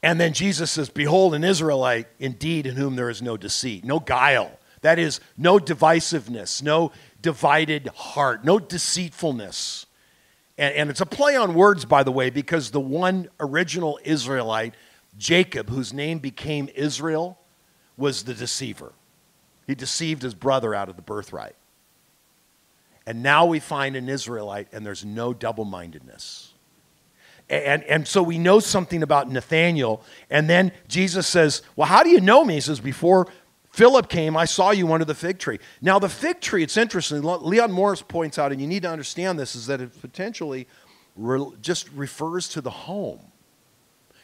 And 0.03 0.21
then 0.21 0.33
Jesus 0.33 0.71
says, 0.71 0.89
Behold, 0.89 1.35
an 1.35 1.45
Israelite 1.45 2.07
indeed 2.19 2.67
in 2.67 2.77
whom 2.77 2.97
there 2.97 3.11
is 3.11 3.21
no 3.21 3.37
deceit, 3.37 3.85
no 3.85 4.01
guile. 4.01 4.59
That 4.83 4.99
is, 4.99 5.21
no 5.37 5.59
divisiveness, 5.59 6.63
no 6.63 6.93
divided 7.21 7.89
heart, 7.89 8.45
no 8.45 8.59
deceitfulness. 8.61 9.87
And, 10.59 10.75
and 10.75 10.91
it's 10.91 11.01
a 11.01 11.07
play 11.07 11.37
on 11.37 11.55
words, 11.55 11.85
by 11.85 12.03
the 12.03 12.13
way, 12.13 12.29
because 12.29 12.71
the 12.71 12.81
one 12.81 13.29
original 13.41 13.99
Israelite 14.05 14.75
Jacob, 15.17 15.71
whose 15.71 15.93
name 15.93 16.19
became 16.19 16.69
Israel, 16.75 17.39
was 17.97 18.25
the 18.25 18.35
deceiver. 18.35 18.93
He 19.67 19.75
deceived 19.75 20.23
his 20.23 20.35
brother 20.35 20.75
out 20.75 20.89
of 20.89 20.97
the 20.97 21.03
birthright. 21.03 21.57
And 23.07 23.23
now 23.23 23.47
we 23.47 23.59
find 23.59 23.97
an 23.97 24.09
Israelite, 24.09 24.69
and 24.73 24.85
there's 24.85 25.05
no 25.05 25.33
double 25.33 25.65
mindedness. 25.65 26.53
And, 27.51 27.83
and 27.85 28.07
so 28.07 28.23
we 28.23 28.39
know 28.39 28.61
something 28.61 29.03
about 29.03 29.31
Nathaniel. 29.31 30.03
And 30.31 30.49
then 30.49 30.73
Jesus 30.87 31.27
says, 31.27 31.63
Well, 31.75 31.89
how 31.89 32.03
do 32.03 32.11
you 32.11 32.21
know 32.21 32.45
me? 32.45 32.55
He 32.55 32.61
says, 32.61 32.81
Before 32.81 33.27
Philip 33.79 34.09
came, 34.09 34.37
I 34.37 34.45
saw 34.45 34.73
you 34.73 34.93
under 34.93 35.05
the 35.05 35.15
fig 35.15 35.39
tree. 35.39 35.61
Now, 35.81 36.01
the 36.01 36.09
fig 36.09 36.41
tree, 36.41 36.65
it's 36.65 36.77
interesting. 36.77 37.23
Leon 37.23 37.71
Morris 37.71 38.03
points 38.03 38.37
out, 38.37 38.51
and 38.51 38.61
you 38.61 38.67
need 38.67 38.83
to 38.83 38.91
understand 38.91 39.39
this, 39.39 39.55
is 39.55 39.69
that 39.69 39.81
it 39.81 40.01
potentially 40.01 40.67
re- 41.15 41.53
just 41.63 41.89
refers 41.93 42.49
to 42.49 42.61
the 42.61 42.71
home. 42.71 43.21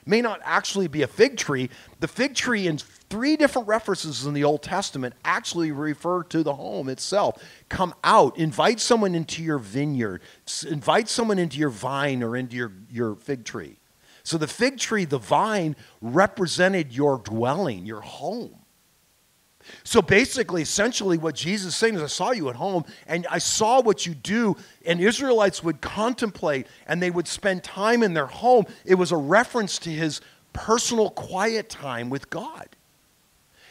May 0.05 0.22
not 0.22 0.40
actually 0.42 0.88
be 0.88 1.02
a 1.02 1.07
fig 1.07 1.36
tree. 1.36 1.70
The 2.00 2.09
fig 2.09 2.34
tree, 2.34 2.66
in 2.66 2.78
three 2.78 3.36
different 3.36 3.68
references 3.68 4.26
in 4.26 4.34
the 4.34 4.42
Old 4.42 4.64
Testament, 4.64 5.14
actually 5.24 5.70
refer 5.70 6.24
to 6.24 6.42
the 6.42 6.55
home 6.55 6.88
itself. 6.88 7.40
Come 7.68 7.94
out, 8.02 8.36
invite 8.36 8.80
someone 8.80 9.14
into 9.14 9.40
your 9.40 9.59
vineyard, 9.59 10.20
invite 10.68 11.09
someone 11.09 11.38
into 11.38 11.59
your 11.59 11.70
vine 11.70 12.24
or 12.24 12.36
into 12.36 12.57
your, 12.57 12.72
your 12.90 13.14
fig 13.14 13.44
tree. 13.44 13.78
So 14.24 14.36
the 14.36 14.48
fig 14.48 14.78
tree, 14.78 15.05
the 15.05 15.18
vine, 15.18 15.76
represented 16.00 16.92
your 16.92 17.18
dwelling, 17.18 17.86
your 17.86 18.00
home. 18.00 18.57
So 19.83 20.03
basically, 20.03 20.62
essentially, 20.62 21.19
what 21.19 21.35
Jesus 21.35 21.69
is 21.69 21.77
saying 21.77 21.95
is, 21.95 22.03
I 22.03 22.07
saw 22.07 22.33
you 22.33 22.49
at 22.49 22.57
home 22.57 22.85
and 23.07 23.27
I 23.31 23.39
saw 23.39 23.81
what 23.81 24.07
you 24.07 24.15
do. 24.15 24.57
And 24.87 25.01
Israelites 25.01 25.62
would 25.62 25.81
contemplate 25.81 26.67
and 26.87 27.03
they 27.03 27.11
would 27.11 27.29
spend 27.29 27.65
time 27.65 28.03
in 28.03 28.15
their 28.15 28.27
home. 28.27 28.67
It 28.85 28.97
was 28.97 29.12
a 29.12 29.17
reference 29.17 29.79
to 29.81 29.91
his 29.91 30.21
personal 30.53 31.11
quiet 31.11 31.69
time 31.69 32.11
with 32.11 32.31
God. 32.31 32.69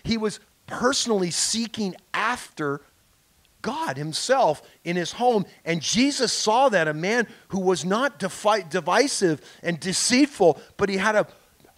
He 0.04 0.18
was 0.18 0.40
personally 0.68 1.32
seeking 1.32 1.96
after 2.14 2.82
God 3.62 3.98
himself 3.98 4.62
in 4.84 4.96
his 4.96 5.14
home. 5.14 5.46
And 5.66 5.82
Jesus 5.82 6.32
saw 6.32 6.70
that 6.70 6.88
a 6.88 6.94
man 6.94 7.28
who 7.48 7.60
was 7.60 7.84
not 7.86 8.20
defi- 8.20 8.66
divisive 8.70 9.42
and 9.64 9.80
deceitful, 9.80 10.60
but 10.78 10.90
he 10.90 10.98
had 10.98 11.16
a 11.16 11.28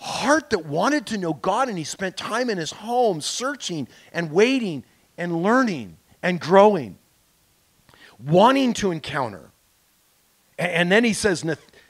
heart 0.05 0.51
that 0.51 0.65
wanted 0.65 1.07
to 1.07 1.17
know 1.17 1.33
God, 1.33 1.67
and 1.67 1.77
he 1.77 1.83
spent 1.83 2.15
time 2.15 2.49
in 2.49 2.57
his 2.57 2.71
home 2.71 3.21
searching 3.21 3.87
and 4.13 4.31
waiting 4.31 4.83
and 5.17 5.41
learning 5.41 5.97
and 6.21 6.39
growing, 6.39 6.97
wanting 8.23 8.73
to 8.73 8.91
encounter. 8.91 9.49
And 10.59 10.91
then 10.91 11.03
he 11.03 11.13
says, 11.13 11.43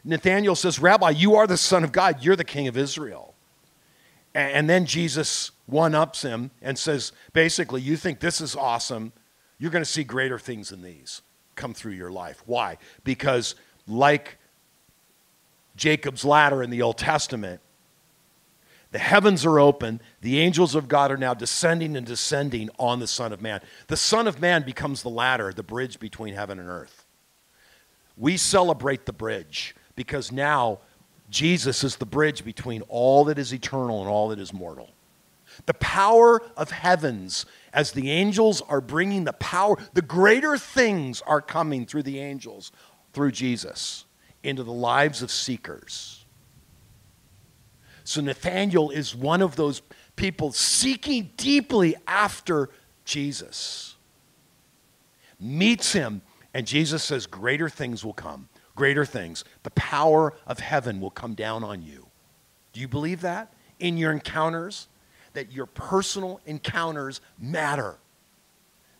Nathaniel 0.03 0.55
says, 0.55 0.79
Rabbi, 0.79 1.09
you 1.11 1.35
are 1.35 1.45
the 1.45 1.57
Son 1.57 1.83
of 1.83 1.91
God, 1.91 2.23
you're 2.23 2.37
the 2.37 2.45
King 2.45 2.67
of 2.67 2.77
Israel. 2.77 3.33
And 4.33 4.69
then 4.69 4.85
Jesus 4.85 5.51
one 5.65 5.93
ups 5.93 6.21
him 6.21 6.51
and 6.61 6.77
says, 6.77 7.11
basically, 7.33 7.81
you 7.81 7.97
think 7.97 8.19
this 8.19 8.39
is 8.39 8.55
awesome. 8.55 9.11
You're 9.59 9.71
going 9.71 9.83
to 9.83 9.89
see 9.89 10.03
greater 10.03 10.39
things 10.39 10.69
than 10.69 10.81
these 10.81 11.21
come 11.55 11.73
through 11.73 11.93
your 11.93 12.11
life. 12.11 12.43
Why? 12.45 12.77
Because, 13.03 13.55
like 13.87 14.37
Jacob's 15.75 16.25
ladder 16.25 16.61
in 16.63 16.69
the 16.69 16.81
Old 16.81 16.97
Testament, 16.97 17.61
the 18.95 18.99
heavens 18.99 19.45
are 19.45 19.59
open. 19.59 19.99
The 20.21 20.39
angels 20.39 20.73
of 20.73 20.87
God 20.87 21.11
are 21.11 21.17
now 21.17 21.33
descending 21.33 21.97
and 21.97 22.07
descending 22.07 22.69
on 22.79 23.01
the 23.01 23.07
Son 23.07 23.33
of 23.33 23.41
Man. 23.41 23.59
The 23.87 23.97
Son 23.97 24.25
of 24.25 24.39
Man 24.39 24.63
becomes 24.63 25.03
the 25.03 25.09
ladder, 25.09 25.51
the 25.51 25.63
bridge 25.63 25.99
between 25.99 26.33
heaven 26.33 26.59
and 26.59 26.69
earth. 26.69 27.05
We 28.15 28.37
celebrate 28.37 29.05
the 29.05 29.11
bridge 29.11 29.75
because 29.97 30.31
now 30.31 30.79
Jesus 31.29 31.83
is 31.83 31.97
the 31.97 32.05
bridge 32.05 32.45
between 32.45 32.83
all 32.83 33.25
that 33.25 33.37
is 33.37 33.53
eternal 33.53 33.99
and 33.99 34.09
all 34.09 34.29
that 34.29 34.39
is 34.39 34.53
mortal. 34.53 34.91
The 35.65 35.73
power 35.73 36.41
of 36.55 36.71
heavens, 36.71 37.45
as 37.73 37.91
the 37.91 38.09
angels 38.09 38.61
are 38.61 38.79
bringing 38.79 39.25
the 39.25 39.33
power, 39.33 39.75
the 39.93 40.03
greater 40.03 40.57
things 40.57 41.21
are 41.23 41.41
coming 41.41 41.85
through 41.85 42.03
the 42.03 42.19
angels, 42.19 42.71
through 43.11 43.33
Jesus, 43.33 44.05
into 44.41 44.63
the 44.63 44.71
lives 44.71 45.21
of 45.21 45.31
seekers. 45.31 46.24
So 48.05 48.21
Nathaniel 48.21 48.91
is 48.91 49.15
one 49.15 49.41
of 49.41 49.55
those 49.55 49.81
people 50.15 50.51
seeking 50.51 51.31
deeply 51.35 51.95
after 52.07 52.69
Jesus. 53.03 53.95
Meets 55.39 55.91
him, 55.91 56.21
and 56.53 56.65
Jesus 56.65 57.03
says, 57.03 57.25
Greater 57.25 57.67
things 57.67 58.05
will 58.05 58.13
come. 58.13 58.47
Greater 58.75 59.05
things. 59.05 59.43
The 59.63 59.71
power 59.71 60.33
of 60.45 60.59
heaven 60.59 61.01
will 61.01 61.09
come 61.09 61.33
down 61.33 61.63
on 61.63 61.81
you. 61.81 62.07
Do 62.73 62.79
you 62.79 62.87
believe 62.87 63.21
that? 63.21 63.51
In 63.79 63.97
your 63.97 64.11
encounters? 64.11 64.87
That 65.33 65.51
your 65.51 65.65
personal 65.65 66.39
encounters 66.45 67.21
matter. 67.39 67.97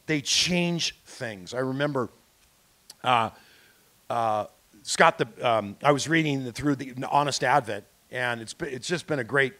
They 0.07 0.21
change 0.21 0.95
things. 1.05 1.53
I 1.53 1.59
remember 1.59 2.09
uh, 3.03 3.29
uh, 4.09 4.45
Scott, 4.81 5.17
the, 5.17 5.27
um, 5.41 5.77
I 5.83 5.91
was 5.91 6.07
reading 6.09 6.51
through 6.51 6.75
the 6.75 6.93
Honest 7.09 7.43
Advent, 7.43 7.85
and 8.11 8.41
it's, 8.41 8.55
it's 8.61 8.87
just 8.87 9.07
been 9.07 9.19
a 9.19 9.23
great 9.23 9.53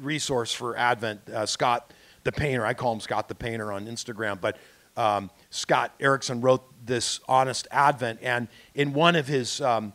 resource 0.00 0.52
for 0.52 0.76
Advent. 0.76 1.28
Uh, 1.28 1.46
Scott 1.46 1.92
the 2.24 2.32
Painter, 2.32 2.64
I 2.64 2.74
call 2.74 2.92
him 2.92 3.00
Scott 3.00 3.28
the 3.28 3.34
Painter 3.34 3.72
on 3.72 3.86
Instagram, 3.86 4.40
but 4.40 4.56
um, 4.96 5.30
Scott 5.50 5.92
Erickson 6.00 6.40
wrote 6.40 6.62
this 6.86 7.20
Honest 7.28 7.68
Advent, 7.70 8.20
and 8.22 8.48
in 8.74 8.92
one 8.92 9.16
of 9.16 9.26
his 9.26 9.60
um, 9.60 9.92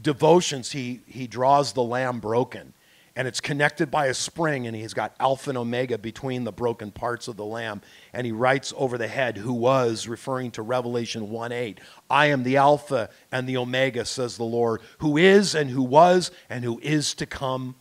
devotions, 0.00 0.72
he, 0.72 1.00
he 1.06 1.26
draws 1.26 1.72
the 1.72 1.82
lamb 1.82 2.20
broken. 2.20 2.72
And 3.18 3.26
it's 3.26 3.40
connected 3.40 3.90
by 3.90 4.06
a 4.06 4.14
spring, 4.14 4.68
and 4.68 4.76
he's 4.76 4.94
got 4.94 5.12
Alpha 5.18 5.50
and 5.50 5.58
Omega 5.58 5.98
between 5.98 6.44
the 6.44 6.52
broken 6.52 6.92
parts 6.92 7.26
of 7.26 7.36
the 7.36 7.44
lamb. 7.44 7.82
And 8.12 8.24
he 8.24 8.30
writes 8.30 8.72
over 8.76 8.96
the 8.96 9.08
head, 9.08 9.36
who 9.36 9.54
was, 9.54 10.06
referring 10.06 10.52
to 10.52 10.62
Revelation 10.62 11.28
1 11.28 11.50
8. 11.50 11.80
I 12.08 12.26
am 12.26 12.44
the 12.44 12.58
Alpha 12.58 13.10
and 13.32 13.48
the 13.48 13.56
Omega, 13.56 14.04
says 14.04 14.36
the 14.36 14.44
Lord, 14.44 14.82
who 14.98 15.16
is 15.16 15.56
and 15.56 15.68
who 15.68 15.82
was 15.82 16.30
and 16.48 16.62
who 16.62 16.78
is 16.78 17.12
to 17.14 17.26
come, 17.26 17.74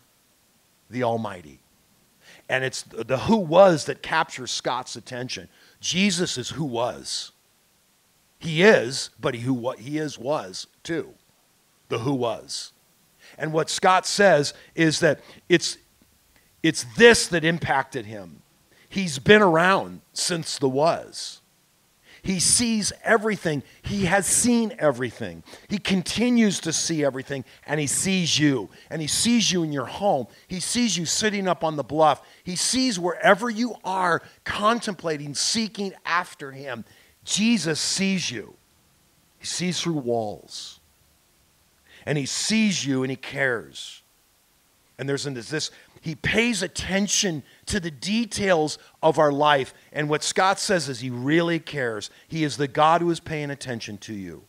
the 0.89 1.03
Almighty. 1.03 1.59
And 2.49 2.63
it's 2.63 2.81
the 2.81 3.19
who 3.19 3.37
was 3.37 3.85
that 3.85 4.01
captures 4.01 4.49
Scott's 4.49 4.95
attention. 4.95 5.49
Jesus 5.79 6.39
is 6.39 6.49
who 6.49 6.65
was. 6.65 7.31
He 8.39 8.63
is, 8.63 9.11
but 9.19 9.35
he 9.35 9.41
who 9.41 9.53
what 9.53 9.81
he 9.81 9.99
is 9.99 10.17
was 10.17 10.65
too. 10.81 11.13
The 11.89 11.99
who 11.99 12.15
was. 12.15 12.71
And 13.37 13.53
what 13.53 13.69
Scott 13.69 14.05
says 14.05 14.53
is 14.75 14.99
that 15.01 15.19
it's 15.47 15.77
it's 16.63 16.85
this 16.95 17.27
that 17.27 17.45
impacted 17.45 18.05
him. 18.05 18.41
He's 18.89 19.19
been 19.19 19.41
around 19.41 20.01
since 20.13 20.57
the 20.57 20.69
was. 20.69 21.41
He 22.23 22.41
sees 22.41 22.91
everything. 23.03 23.63
He 23.83 24.05
has 24.05 24.25
seen 24.25 24.75
everything. 24.79 25.43
He 25.69 25.77
continues 25.77 26.59
to 26.61 26.73
see 26.73 27.05
everything, 27.05 27.45
and 27.65 27.79
he 27.79 27.87
sees 27.87 28.37
you. 28.37 28.69
And 28.89 29.01
he 29.01 29.07
sees 29.07 29.49
you 29.49 29.63
in 29.63 29.71
your 29.71 29.85
home. 29.85 30.27
He 30.47 30.59
sees 30.59 30.97
you 30.97 31.05
sitting 31.05 31.47
up 31.47 31.63
on 31.63 31.77
the 31.77 31.83
bluff. 31.83 32.21
He 32.43 32.57
sees 32.57 32.99
wherever 32.99 33.49
you 33.49 33.75
are, 33.85 34.21
contemplating, 34.43 35.35
seeking 35.35 35.93
after 36.05 36.51
him. 36.51 36.83
Jesus 37.23 37.79
sees 37.79 38.29
you. 38.29 38.55
He 39.39 39.45
sees 39.45 39.79
through 39.79 39.93
walls. 39.93 40.76
And 42.07 42.17
he 42.17 42.25
sees 42.25 42.85
you 42.85 43.03
and 43.03 43.11
he 43.11 43.17
cares. 43.17 44.01
And 44.97 45.09
there's 45.09 45.25
this, 45.25 45.71
he 45.99 46.15
pays 46.15 46.63
attention 46.63 47.43
to 47.65 47.81
the 47.81 47.91
details 47.91 48.79
of 49.03 49.19
our 49.19 49.31
life. 49.31 49.73
And 49.91 50.07
what 50.07 50.23
Scott 50.23 50.57
says 50.57 50.87
is 50.87 51.01
he 51.01 51.09
really 51.09 51.59
cares. 51.59 52.09
He 52.29 52.45
is 52.45 52.55
the 52.55 52.69
God 52.69 53.01
who 53.01 53.11
is 53.11 53.19
paying 53.19 53.51
attention 53.51 53.97
to 53.99 54.13
you. 54.13 54.43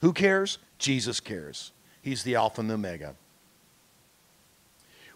Who 0.00 0.12
cares? 0.12 0.58
Jesus 0.78 1.20
cares. 1.20 1.70
He's 2.02 2.24
the 2.24 2.34
Alpha 2.34 2.62
and 2.62 2.68
the 2.68 2.74
Omega. 2.74 3.14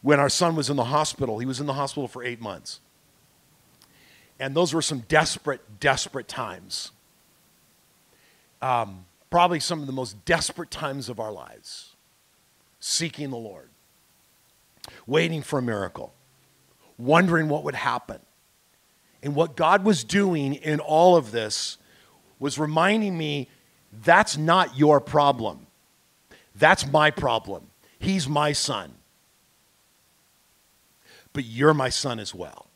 When 0.03 0.21
our 0.21 0.29
son 0.29 0.55
was 0.55 0.71
in 0.71 0.77
the 0.77 0.85
hospital, 0.85 1.41
he 1.41 1.47
was 1.47 1.59
in 1.59 1.67
the 1.67 1.75
hospital 1.75 2.07
for 2.07 2.23
eight 2.23 2.41
months. 2.41 2.79
And 4.39 4.55
those 4.55 4.73
were 4.73 4.83
some 4.83 5.01
desperate, 5.09 5.81
desperate 5.81 6.29
times. 6.29 6.93
Um, 8.61 9.05
probably 9.33 9.61
some 9.61 9.81
of 9.81 9.87
the 9.87 9.95
most 9.95 10.27
desperate 10.27 10.71
times 10.71 11.09
of 11.09 11.19
our 11.19 11.33
lives. 11.33 11.97
Seeking 12.81 13.31
the 13.31 13.39
Lord, 13.39 13.71
waiting 15.07 15.41
for 15.41 15.59
a 15.59 15.63
miracle, 15.63 16.13
wondering 16.99 17.49
what 17.49 17.65
would 17.65 17.75
happen. 17.75 18.19
And 19.23 19.35
what 19.35 19.57
God 19.57 19.85
was 19.87 20.05
doing 20.05 20.53
in 20.57 20.81
all 20.81 21.17
of 21.17 21.31
this 21.31 21.79
was 22.39 22.59
reminding 22.59 23.17
me 23.17 23.49
that's 24.05 24.37
not 24.37 24.77
your 24.77 25.01
problem. 25.01 25.67
That's 26.55 26.87
my 26.87 27.11
problem. 27.11 27.71
He's 27.99 28.29
my 28.29 28.53
son. 28.53 28.93
But 31.33 31.45
you're 31.45 31.73
my 31.73 31.89
son 31.89 32.21
as 32.21 32.35
well. 32.35 32.67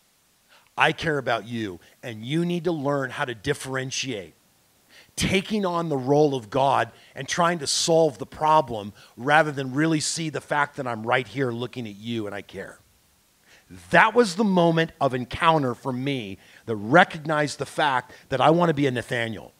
I 0.79 0.93
care 0.93 1.19
about 1.19 1.47
you, 1.47 1.81
and 2.03 2.25
you 2.25 2.47
need 2.47 2.65
to 2.65 2.73
learn 2.73 3.11
how 3.11 3.27
to 3.27 3.35
differentiate 3.35 4.36
taking 5.17 5.65
on 5.65 5.89
the 5.89 5.97
role 5.97 6.35
of 6.35 6.51
God 6.51 6.93
and 7.15 7.27
trying 7.27 7.59
to 7.61 7.67
solve 7.67 8.19
the 8.19 8.27
problem 8.27 8.93
rather 9.17 9.51
than 9.51 9.73
really 9.73 10.01
see 10.01 10.29
the 10.29 10.41
fact 10.41 10.77
that 10.77 10.87
I'm 10.87 11.07
right 11.07 11.27
here 11.27 11.51
looking 11.51 11.89
at 11.89 11.97
you 11.97 12.27
and 12.27 12.35
I 12.35 12.43
care. 12.43 12.79
That 13.91 14.15
was 14.15 14.37
the 14.37 14.45
moment 14.45 14.93
of 15.01 15.15
encounter 15.15 15.75
for 15.75 15.93
me 15.93 16.39
that 16.67 16.77
recognized 16.77 17.59
the 17.59 17.67
fact 17.67 18.13
that 18.29 18.41
I 18.41 18.51
want 18.51 18.69
to 18.69 18.75
be 18.75 18.87
a 18.87 18.91
Nathaniel. 18.91 19.53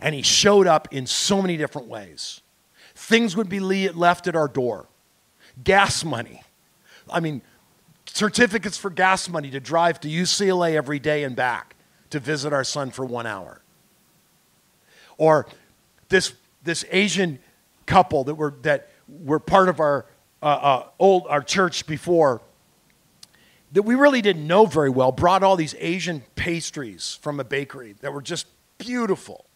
And 0.00 0.14
he 0.14 0.22
showed 0.22 0.66
up 0.66 0.86
in 0.92 1.06
so 1.06 1.42
many 1.42 1.56
different 1.56 1.88
ways. 1.88 2.42
things 2.94 3.36
would 3.36 3.48
be 3.48 3.60
left 3.60 4.26
at 4.26 4.36
our 4.36 4.48
door. 4.48 4.88
Gas 5.62 6.04
money. 6.04 6.42
I 7.10 7.20
mean, 7.20 7.42
certificates 8.06 8.76
for 8.76 8.90
gas 8.90 9.28
money 9.28 9.50
to 9.50 9.60
drive 9.60 10.00
to 10.00 10.08
UCLA 10.08 10.74
every 10.74 10.98
day 10.98 11.24
and 11.24 11.34
back 11.34 11.76
to 12.10 12.20
visit 12.20 12.52
our 12.52 12.64
son 12.64 12.90
for 12.90 13.04
one 13.04 13.26
hour. 13.26 13.62
Or 15.16 15.46
this, 16.08 16.32
this 16.62 16.84
Asian 16.90 17.38
couple 17.86 18.24
that 18.24 18.34
were, 18.34 18.54
that 18.62 18.88
were 19.08 19.40
part 19.40 19.68
of 19.68 19.80
our 19.80 20.06
uh, 20.42 20.46
uh, 20.46 20.86
old 21.00 21.26
our 21.28 21.42
church 21.42 21.86
before 21.86 22.40
that 23.72 23.82
we 23.82 23.94
really 23.94 24.22
didn't 24.22 24.46
know 24.46 24.66
very 24.66 24.88
well 24.88 25.12
brought 25.12 25.42
all 25.42 25.56
these 25.56 25.74
Asian 25.78 26.22
pastries 26.36 27.18
from 27.20 27.40
a 27.40 27.44
bakery 27.44 27.94
that 28.00 28.12
were 28.12 28.22
just 28.22 28.46
beautiful, 28.78 29.46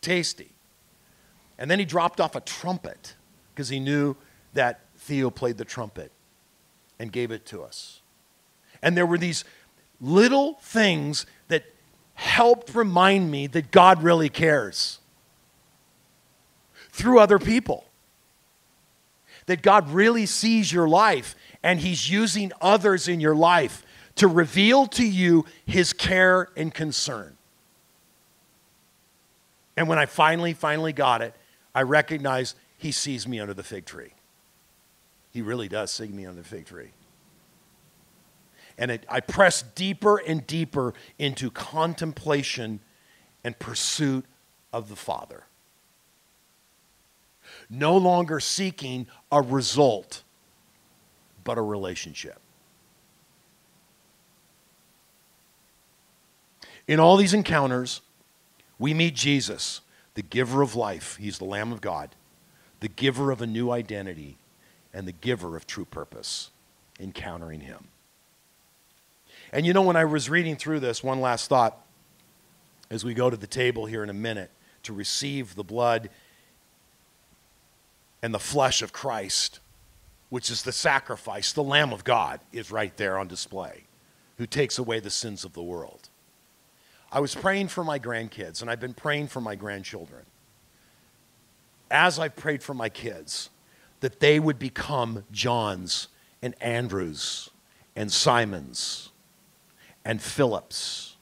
tasty. 0.00 0.50
And 1.58 1.70
then 1.70 1.78
he 1.78 1.84
dropped 1.84 2.20
off 2.20 2.34
a 2.34 2.40
trumpet 2.40 3.14
because 3.54 3.68
he 3.68 3.80
knew 3.80 4.16
that 4.54 4.80
Theo 4.98 5.30
played 5.30 5.58
the 5.58 5.64
trumpet 5.64 6.10
and 6.98 7.12
gave 7.12 7.30
it 7.30 7.46
to 7.46 7.62
us. 7.62 8.00
And 8.82 8.96
there 8.96 9.06
were 9.06 9.18
these 9.18 9.44
little 10.00 10.54
things 10.62 11.26
that 11.48 11.64
helped 12.14 12.74
remind 12.74 13.30
me 13.30 13.46
that 13.46 13.70
God 13.70 14.02
really 14.02 14.28
cares 14.28 14.98
through 16.90 17.18
other 17.18 17.38
people 17.38 17.84
that 19.50 19.62
God 19.62 19.90
really 19.90 20.26
sees 20.26 20.72
your 20.72 20.88
life 20.88 21.34
and 21.60 21.80
He's 21.80 22.08
using 22.08 22.52
others 22.60 23.08
in 23.08 23.18
your 23.18 23.34
life 23.34 23.84
to 24.14 24.28
reveal 24.28 24.86
to 24.86 25.04
you 25.04 25.44
His 25.66 25.92
care 25.92 26.50
and 26.56 26.72
concern. 26.72 27.36
And 29.76 29.88
when 29.88 29.98
I 29.98 30.06
finally, 30.06 30.52
finally 30.52 30.92
got 30.92 31.20
it, 31.20 31.34
I 31.74 31.82
recognized 31.82 32.56
He 32.78 32.92
sees 32.92 33.26
me 33.26 33.40
under 33.40 33.52
the 33.52 33.64
fig 33.64 33.86
tree. 33.86 34.12
He 35.32 35.42
really 35.42 35.66
does 35.66 35.90
see 35.90 36.06
me 36.06 36.26
under 36.26 36.42
the 36.42 36.48
fig 36.48 36.66
tree. 36.66 36.90
And 38.80 38.90
it, 38.90 39.06
I 39.08 39.20
press 39.20 39.62
deeper 39.62 40.16
and 40.16 40.44
deeper 40.44 40.94
into 41.18 41.52
contemplation 41.52 42.80
and 43.44 43.56
pursuit 43.60 44.24
of 44.72 44.88
the 44.88 44.96
Father 44.96 45.44
no 47.70 47.96
longer 47.96 48.40
seeking 48.40 49.06
a 49.30 49.40
result, 49.40 50.24
but 51.44 51.56
a 51.56 51.62
relationship. 51.62 52.38
In 56.88 56.98
all 56.98 57.16
these 57.16 57.32
encounters, 57.32 58.00
we 58.78 58.92
meet 58.92 59.14
Jesus, 59.14 59.80
the 60.14 60.22
giver 60.22 60.62
of 60.62 60.74
life. 60.74 61.16
He's 61.16 61.38
the 61.38 61.44
Lamb 61.44 61.72
of 61.72 61.80
God, 61.80 62.16
the 62.80 62.88
giver 62.88 63.30
of 63.30 63.40
a 63.40 63.46
new 63.46 63.70
identity, 63.70 64.36
and 64.92 65.06
the 65.06 65.12
giver 65.12 65.56
of 65.56 65.66
true 65.66 65.84
purpose, 65.84 66.50
encountering 66.98 67.60
Him. 67.60 67.89
And 69.52 69.66
you 69.66 69.72
know, 69.72 69.82
when 69.82 69.96
I 69.96 70.04
was 70.04 70.30
reading 70.30 70.56
through 70.56 70.80
this, 70.80 71.02
one 71.02 71.20
last 71.20 71.48
thought 71.48 71.84
as 72.90 73.04
we 73.04 73.14
go 73.14 73.30
to 73.30 73.36
the 73.36 73.46
table 73.46 73.86
here 73.86 74.02
in 74.02 74.10
a 74.10 74.14
minute 74.14 74.50
to 74.84 74.92
receive 74.92 75.54
the 75.54 75.64
blood 75.64 76.10
and 78.22 78.32
the 78.34 78.38
flesh 78.38 78.82
of 78.82 78.92
Christ, 78.92 79.60
which 80.28 80.50
is 80.50 80.62
the 80.62 80.72
sacrifice, 80.72 81.52
the 81.52 81.62
Lamb 81.62 81.92
of 81.92 82.04
God, 82.04 82.40
is 82.52 82.70
right 82.70 82.96
there 82.96 83.18
on 83.18 83.26
display, 83.28 83.84
who 84.38 84.46
takes 84.46 84.78
away 84.78 85.00
the 85.00 85.10
sins 85.10 85.44
of 85.44 85.52
the 85.52 85.62
world. 85.62 86.08
I 87.12 87.20
was 87.20 87.34
praying 87.34 87.68
for 87.68 87.82
my 87.82 87.98
grandkids, 87.98 88.62
and 88.62 88.70
I've 88.70 88.80
been 88.80 88.94
praying 88.94 89.28
for 89.28 89.40
my 89.40 89.56
grandchildren. 89.56 90.22
As 91.90 92.20
I've 92.20 92.36
prayed 92.36 92.62
for 92.62 92.74
my 92.74 92.88
kids, 92.88 93.50
that 93.98 94.20
they 94.20 94.38
would 94.38 94.60
become 94.60 95.24
Johns 95.32 96.06
and 96.40 96.54
Andrews 96.60 97.50
and 97.96 98.12
Simons 98.12 99.10
and 100.04 100.20
Philips 100.20 101.16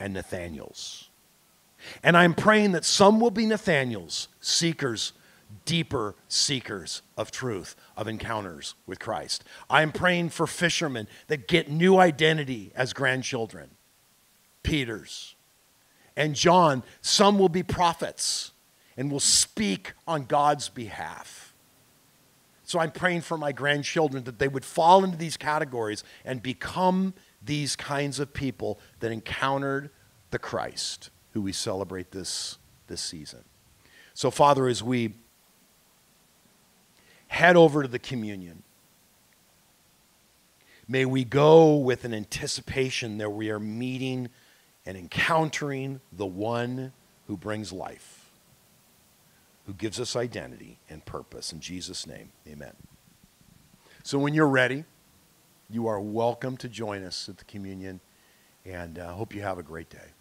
and 0.00 0.14
Nathaniels. 0.14 1.10
And 2.02 2.16
I'm 2.16 2.34
praying 2.34 2.72
that 2.72 2.84
some 2.84 3.20
will 3.20 3.30
be 3.30 3.46
Nathaniels, 3.46 4.28
seekers 4.40 5.12
deeper 5.64 6.14
seekers 6.28 7.02
of 7.16 7.30
truth, 7.30 7.76
of 7.96 8.08
encounters 8.08 8.74
with 8.86 8.98
Christ. 8.98 9.44
I'm 9.70 9.92
praying 9.92 10.30
for 10.30 10.46
fishermen 10.46 11.08
that 11.28 11.48
get 11.48 11.70
new 11.70 11.98
identity 11.98 12.72
as 12.74 12.92
grandchildren, 12.92 13.70
Peter's. 14.62 15.34
And 16.16 16.34
John, 16.34 16.82
some 17.00 17.38
will 17.38 17.48
be 17.48 17.62
prophets 17.62 18.52
and 18.96 19.10
will 19.10 19.20
speak 19.20 19.92
on 20.06 20.24
God's 20.24 20.68
behalf. 20.68 21.54
So 22.64 22.78
I'm 22.78 22.92
praying 22.92 23.22
for 23.22 23.36
my 23.36 23.52
grandchildren 23.52 24.24
that 24.24 24.38
they 24.38 24.48
would 24.48 24.64
fall 24.64 25.04
into 25.04 25.16
these 25.16 25.36
categories 25.36 26.04
and 26.24 26.42
become 26.42 27.14
these 27.44 27.76
kinds 27.76 28.18
of 28.18 28.32
people 28.32 28.78
that 29.00 29.12
encountered 29.12 29.90
the 30.30 30.38
Christ 30.38 31.10
who 31.32 31.42
we 31.42 31.52
celebrate 31.52 32.10
this, 32.10 32.58
this 32.86 33.00
season. 33.00 33.44
So, 34.14 34.30
Father, 34.30 34.68
as 34.68 34.82
we 34.82 35.14
head 37.34 37.56
over 37.56 37.82
to 37.82 37.88
the 37.88 37.98
communion. 37.98 38.62
May 40.86 41.04
we 41.04 41.24
go 41.24 41.76
with 41.76 42.04
an 42.04 42.14
anticipation 42.14 43.18
that 43.18 43.30
we 43.30 43.50
are 43.50 43.58
meeting 43.58 44.28
and 44.86 44.96
encountering 44.96 46.00
the 46.12 46.26
one 46.26 46.92
who 47.26 47.36
brings 47.36 47.72
life, 47.72 48.30
who 49.66 49.72
gives 49.72 49.98
us 49.98 50.14
identity 50.14 50.78
and 50.88 51.04
purpose. 51.04 51.52
In 51.52 51.58
Jesus' 51.58 52.06
name, 52.06 52.30
amen. 52.46 52.74
So 54.04 54.16
when 54.16 54.32
you're 54.32 54.46
ready, 54.46 54.84
you 55.70 55.86
are 55.86 56.00
welcome 56.00 56.56
to 56.58 56.68
join 56.68 57.02
us 57.02 57.28
at 57.28 57.38
the 57.38 57.44
communion, 57.44 58.00
and 58.64 58.98
I 58.98 59.06
uh, 59.06 59.12
hope 59.12 59.34
you 59.34 59.42
have 59.42 59.58
a 59.58 59.62
great 59.62 59.90
day. 59.90 60.12